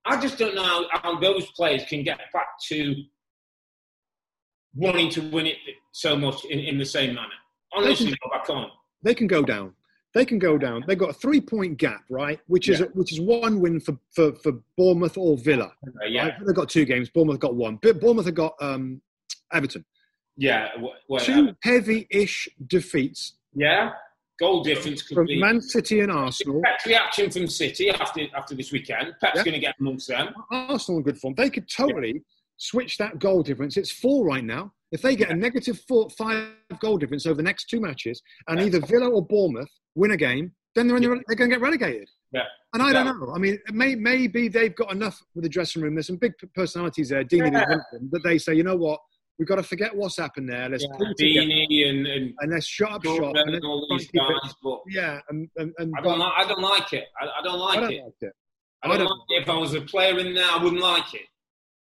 [0.05, 2.95] I just don't know how, those players can get back to
[4.77, 5.57] wanting to win it
[5.91, 7.29] so much in, in the same manner.
[7.73, 8.71] Honestly, they can, I can't.
[9.03, 9.75] They can go down.
[10.15, 10.85] They can go down.
[10.87, 12.39] They've got a three-point gap, right?
[12.47, 12.87] Which is yeah.
[12.95, 15.73] which is one win for, for, for Bournemouth or Villa.
[15.85, 16.35] Uh, yeah, right?
[16.47, 17.09] they've got two games.
[17.09, 17.81] Bournemouth got one.
[17.83, 19.01] But Bournemouth have got um,
[19.53, 19.85] Everton.
[20.37, 20.69] Yeah,
[21.09, 23.35] well, two heavy-ish defeats.
[23.55, 23.93] Yeah,
[24.39, 26.61] goal difference from be, Man City and Arsenal.
[26.65, 29.15] Pep's reaction from City after after this weekend.
[29.21, 29.45] Pep's yeah.
[29.45, 30.35] going to get amongst them.
[30.51, 31.35] Arsenal in good form.
[31.35, 32.21] They could totally yeah.
[32.57, 33.77] switch that goal difference.
[33.77, 34.73] It's four right now.
[34.91, 35.35] If they get yeah.
[35.35, 36.49] a negative four, five
[36.81, 40.53] goal difference over the next two matches, and either Villa or Bournemouth win a game,
[40.75, 42.09] then they're, the, they're going to get relegated.
[42.33, 42.43] Yeah.
[42.75, 43.35] And I don't know.
[43.35, 45.95] I mean, may, maybe they've got enough with the dressing room.
[45.95, 47.65] There's some big personalities there, yeah.
[47.93, 49.01] and that they say, you know what,
[49.39, 50.69] we've got to forget what's happened there.
[50.69, 53.35] Let's yeah, Deeney and, and, and let's shut up shop.
[53.35, 56.33] And, and all these guys, but yeah, and, and, and I don't like.
[56.37, 57.05] I don't like it.
[57.21, 58.03] I, I don't like I don't it.
[58.05, 58.33] Like it.
[58.83, 59.43] I don't, I don't like it.
[59.43, 61.23] If I was a player in there, I wouldn't like it.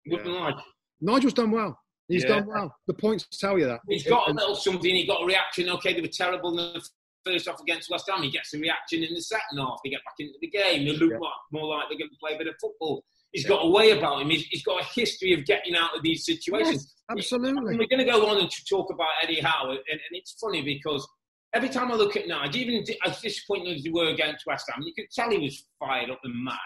[0.06, 0.40] Wouldn't yeah.
[0.40, 0.64] like it.
[1.00, 1.78] Nigel's done well.
[2.08, 2.28] He's yeah.
[2.30, 2.74] done well.
[2.88, 3.80] The points tell you that.
[3.88, 4.94] He's got a little something.
[4.94, 5.68] He got a reaction.
[5.68, 6.88] Okay, they were terrible in the
[7.24, 8.22] first half against West Ham.
[8.22, 9.78] He gets a reaction in the second half.
[9.84, 10.86] They get back into the game.
[10.86, 11.18] They look yeah.
[11.52, 13.04] more like they're going to play a bit of football.
[13.32, 14.30] He's got a way about him.
[14.30, 16.94] He's, he's got a history of getting out of these situations.
[17.08, 17.76] Yes, absolutely.
[17.78, 21.06] we're going to go on and talk about Eddie Howe, and, and, it's funny because
[21.54, 24.82] every time I look at Nige, even as disappointed as they were against West Ham,
[24.82, 26.56] you could tell he was fired up and mad.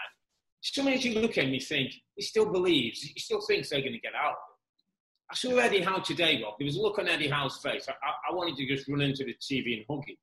[0.61, 3.93] Sometimes you look at him, you think he still believes, he still thinks they're going
[3.93, 4.35] to get out.
[5.29, 6.55] I saw Eddie Howe today, Rob.
[6.57, 7.87] There was a look on Eddie Howe's face.
[7.87, 10.15] I, I, I wanted to just run into the TV and hug him.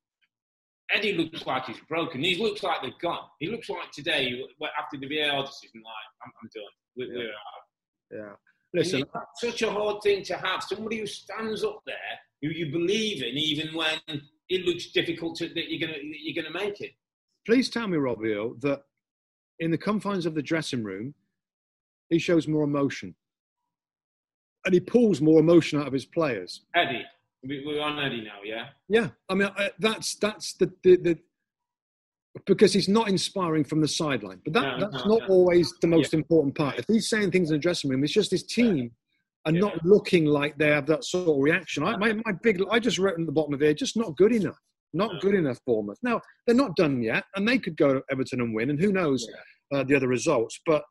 [0.95, 2.22] Eddie looks like he's broken.
[2.22, 3.26] He looks like they're gone.
[3.38, 4.43] He looks like today,
[4.78, 6.64] after the VAR decision, like, I'm, I'm done.
[6.97, 7.30] We're, yeah.
[8.11, 8.32] We're yeah.
[8.74, 9.05] Listen,
[9.36, 10.62] such a hard thing to have.
[10.62, 11.97] Somebody who stands up there,
[12.40, 13.99] who you believe in, even when
[14.49, 16.93] it looks difficult to, that you're going to you're going to make it.
[17.47, 18.82] Please tell me, Robbie, that
[19.59, 21.14] in the confines of the dressing room,
[22.09, 23.14] he shows more emotion,
[24.64, 26.62] and he pulls more emotion out of his players.
[26.74, 27.05] Eddie.
[27.45, 28.68] We're on Eddie now, yeah.
[28.88, 31.18] Yeah, I mean that's that's the, the, the
[32.47, 35.34] because he's not inspiring from the sideline, but that, no, that's no, not no.
[35.34, 36.18] always the most yeah.
[36.18, 36.78] important part.
[36.78, 38.88] If he's saying things in the dressing room, it's just his team yeah.
[39.51, 39.61] are yeah.
[39.61, 41.84] not looking like they have that sort of reaction.
[41.84, 44.32] I, my, my big, I just wrote in the bottom of here, just not good
[44.32, 44.59] enough.
[44.95, 45.99] Not good enough, Bournemouth.
[46.03, 48.93] Now they're not done yet, and they could go to Everton and win, and who
[48.93, 49.26] knows
[49.74, 50.61] uh, the other results.
[50.66, 50.84] But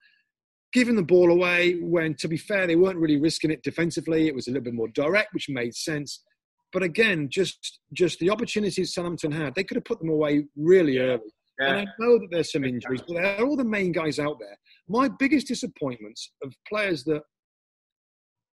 [0.73, 4.27] giving the ball away when, to be fair, they weren't really risking it defensively.
[4.27, 6.23] It was a little bit more direct, which made sense.
[6.73, 10.99] But again, just just the opportunities Southampton had, they could have put them away really
[10.99, 11.21] early.
[11.59, 11.67] Yeah.
[11.67, 14.57] And I know that there's some injuries, but they're all the main guys out there.
[14.87, 17.21] My biggest disappointments of players that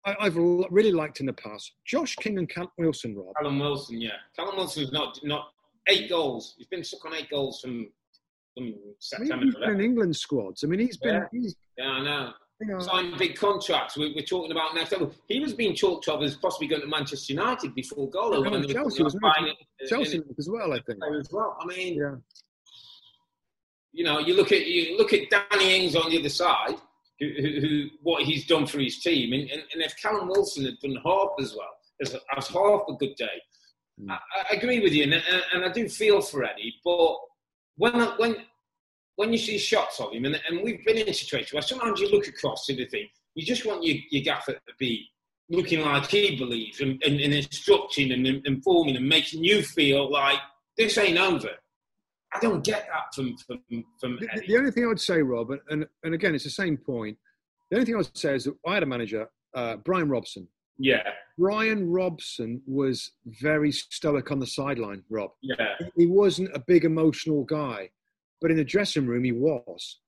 [0.05, 3.33] I, have really liked in the past, Josh King and Callum Wilson, Rob.
[3.37, 4.11] Callum Wilson, yeah.
[4.35, 5.49] Callum Wilson's not not
[5.87, 6.55] eight goals.
[6.57, 7.87] He's been stuck on eight goals from,
[8.57, 9.33] from September.
[9.33, 10.63] I mean, he's been in England squads.
[10.63, 11.15] I mean, he's been.
[11.15, 12.33] Yeah, he's, yeah I know
[12.65, 13.97] know, signed big contracts.
[13.97, 15.13] We're, we're, talking about next level.
[15.27, 18.43] He was being talked of as possibly going to Manchester United before Golo.
[18.43, 19.15] Yeah, Chelsea was
[19.87, 20.99] Chelsea as well, I think.
[21.19, 21.55] As well.
[21.61, 22.15] I mean, yeah.
[23.93, 26.75] you know, you look at you look at Danny Ings on the other side,
[27.19, 30.65] who, who, who what he's done for his team, and, and, and, if Callum Wilson
[30.65, 33.41] had done half as well as, as half a good day,
[34.01, 34.09] mm.
[34.09, 34.17] I,
[34.51, 37.17] I, agree with you, and, and, I do feel for Eddie, but
[37.75, 38.35] when when
[39.17, 42.09] when you see shots of him, and, and we've been in situations where sometimes you
[42.09, 45.09] look across and you think, you just want your, your gaffer to be
[45.49, 50.37] looking like he believes and, and, and instructing and informing and making you feel like
[50.77, 51.49] this ain't over.
[52.33, 55.49] I don't get that from from, from the, the, only thing I would say, Rob,
[55.69, 57.17] and, and again, it's the same point.
[57.71, 60.47] The only thing I would say is that I had a manager, uh, Brian Robson.
[60.77, 61.01] Yeah.
[61.39, 65.31] Brian Robson was very stoic on the sideline, Rob.
[65.41, 65.73] Yeah.
[65.95, 67.89] He wasn't a big emotional guy
[68.41, 69.99] but in the dressing room he was,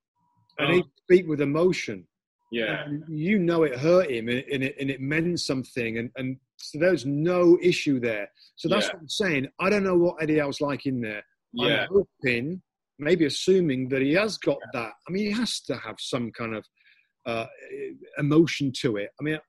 [0.57, 0.73] and oh.
[0.73, 2.07] he speak with emotion.
[2.51, 6.09] Yeah, and you know it hurt him, and, and, it, and it meant something, and
[6.15, 8.29] and so there's no issue there.
[8.55, 8.93] So that's yeah.
[8.93, 9.47] what I'm saying.
[9.59, 11.23] I don't know what Eddie Howe's like in there.
[11.53, 11.83] Yeah.
[11.83, 11.87] I'm
[12.23, 12.61] hoping,
[12.97, 14.81] maybe assuming that he has got yeah.
[14.81, 14.91] that.
[15.07, 16.65] I mean, he has to have some kind of
[17.25, 17.45] uh,
[18.17, 19.09] emotion to it.
[19.19, 19.39] I mean,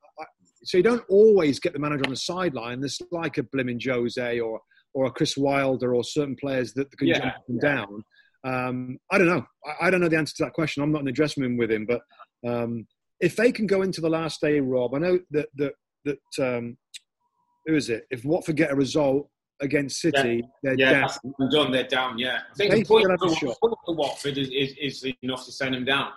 [0.64, 2.80] so you don't always get the manager on the sideline.
[2.80, 4.60] There's like a Blimmin Jose or
[4.92, 7.74] or a Chris Wilder or certain players that can Yeah, jump up and yeah.
[7.76, 8.04] down.
[8.44, 9.44] Um, I don't know.
[9.66, 10.82] I, I don't know the answer to that question.
[10.82, 12.00] I'm not in the dressing room with him, but
[12.46, 12.86] um,
[13.20, 15.72] if they can go into the last day, Rob, I know that that
[16.04, 16.76] that um,
[17.66, 18.06] who is it?
[18.10, 19.28] If Watford get a result
[19.60, 21.50] against City, they're Yeah, down.
[21.50, 21.72] done.
[21.72, 22.18] They're down.
[22.18, 25.12] Yeah, I think They the point still have a for, for Watford is, is, is
[25.22, 26.12] enough to send them down.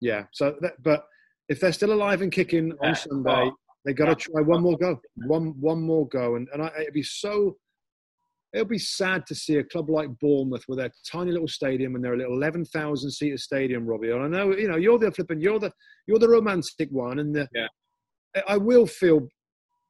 [0.00, 0.24] Yeah.
[0.32, 1.06] So, that, but
[1.48, 4.62] if they're still alive and kicking Yeah, on Sunday, well, they got to try one
[4.62, 7.56] more go, one one more go, and and I, it'd be so.
[8.54, 12.02] It'll be sad to see a club like Bournemouth with their tiny little stadium and
[12.04, 14.10] their little eleven thousand seater stadium, Robbie.
[14.10, 15.70] And I know you know you're the flipping, you're the
[16.06, 17.66] you're the romantic one, and the, Yeah.
[18.46, 19.28] I- will feel,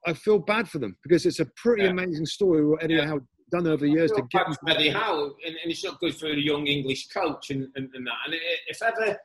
[0.07, 1.91] I feel bad for them because it's a pretty Yeah.
[1.91, 3.07] amazing story what Eddie Yeah.
[3.07, 6.15] Howe done over the years to get perhaps Eddie Howe, and, and it's not good
[6.17, 8.17] for a young English coach and, and, and that.
[8.27, 8.35] And
[8.67, 9.17] if ever,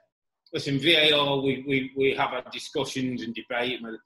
[0.54, 3.82] listen, VAR, we, we, we have our discussions and debate.
[3.82, 3.98] and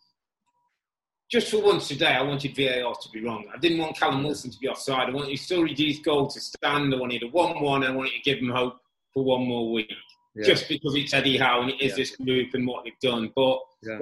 [1.29, 3.45] Just for once today, I wanted VAR to be wrong.
[3.53, 5.09] I didn't want Callum Wilson to be offside.
[5.09, 6.93] I wanted Sturridge's goal to stand.
[6.93, 8.77] I wanted a 1 1, I wanted to give him hope
[9.13, 9.91] for one more week.
[10.35, 10.45] Yeah.
[10.45, 11.95] Just because it's Eddie Howe and it is Yeah.
[11.97, 13.31] this group and what they've done.
[13.35, 13.99] But Yeah.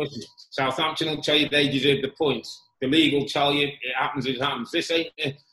[0.51, 2.61] Southampton will tell you they deserve the points.
[2.81, 4.69] The league will tell you it happens it happens.
[4.69, 5.09] This ain't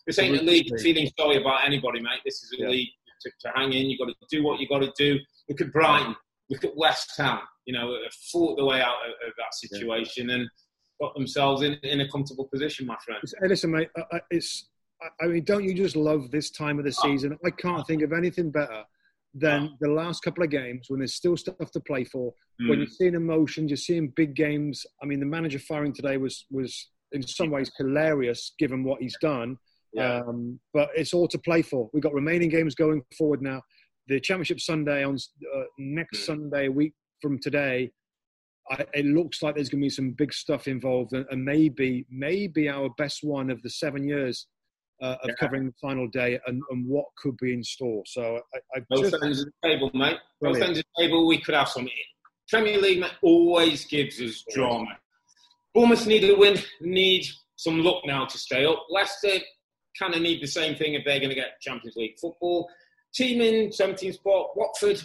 [0.07, 2.21] this ain't a league feeling sorry about anybody, mate.
[2.25, 2.91] This is a league
[3.23, 3.89] to, to hang in.
[3.89, 5.19] You've got to do what you've got to do.
[5.49, 6.17] Look at Brighton.
[6.51, 7.39] Look at West Ham.
[7.65, 7.97] You know,
[8.33, 10.49] fought the way out of, of that situation and
[11.03, 13.21] got themselves in, in a comfortable position, my friend.
[13.43, 13.89] Listen, mate.
[14.13, 14.69] I- It's.
[15.21, 17.37] I- mean, don't you just love this time of the season?
[17.45, 18.85] I can't think of anything better
[19.35, 22.33] than the last couple of games when there's still stuff to play for.
[22.59, 22.77] When Mm.
[22.79, 24.87] you're seeing emotions, you're seeing big games.
[25.03, 29.17] I mean, the manager firing today was was in some ways hilarious given what he's
[29.21, 29.59] done.
[29.93, 30.21] Yeah.
[30.21, 31.91] Um, but it's all to play for.
[31.93, 33.61] We've got remaining games going forward now.
[34.07, 36.27] The Championship Sunday on uh, next Mm.
[36.27, 37.91] Sunday, a week from today.
[38.71, 42.07] I, it looks like there's going to be some big stuff involved, and, and maybe
[42.11, 44.47] maybe our best one of the seven years
[45.03, 45.35] uh, of Yeah.
[45.41, 48.03] covering the final day, and, and what could be in store.
[48.07, 50.19] So I, I Both just, ends of the table, mate.
[50.41, 50.69] Both Brilliant.
[50.69, 51.89] ends of the table, we could have some.
[52.49, 54.99] Premier League mate, always gives us drama.
[55.75, 57.25] Bournemouth need a win, need
[57.57, 58.85] some luck now to stay up.
[58.91, 59.39] Leicester
[59.99, 62.69] kind of need the same thing if they're going to get Champions League football.
[63.15, 65.03] Team in 17th spot, Watford,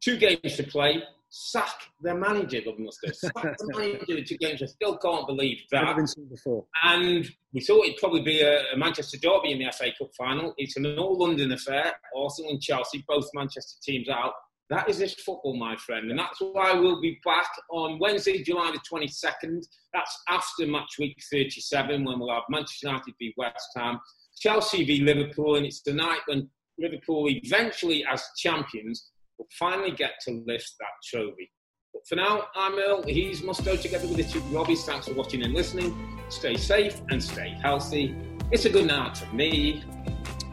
[0.00, 1.02] two games to play.
[1.38, 2.90] Sack their manager, Governor.
[3.12, 4.62] Sack the manager, two games.
[4.62, 5.84] I still can't believe that.
[5.84, 6.64] never been seen before.
[6.82, 10.54] and we thought it'd probably be a, a Manchester derby in the FA Cup final.
[10.56, 11.92] It's an all-London affair.
[12.16, 14.32] Arsenal and Chelsea, both Manchester teams out.
[14.70, 18.72] That is this football, my friend, and that's why we'll be back on Wednesday, July
[18.72, 19.62] the 22nd.
[19.92, 24.00] That's after match week 37, when we'll have Manchester United v West Ham,
[24.38, 30.12] Chelsea v Liverpool, and it's the night when Liverpool eventually, as champions, will finally get
[30.26, 31.50] to lift that trophy.
[31.92, 33.02] But for now, I'm Earle.
[33.02, 34.84] He's Mustoe together with the two Robbies.
[34.84, 36.20] Thanks for watching and listening.
[36.28, 38.14] Stay safe and stay healthy.
[38.52, 39.82] It's a good night from me.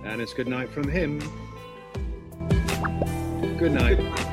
[0.06, 1.20] And it's good night from him.
[3.58, 4.33] Good night.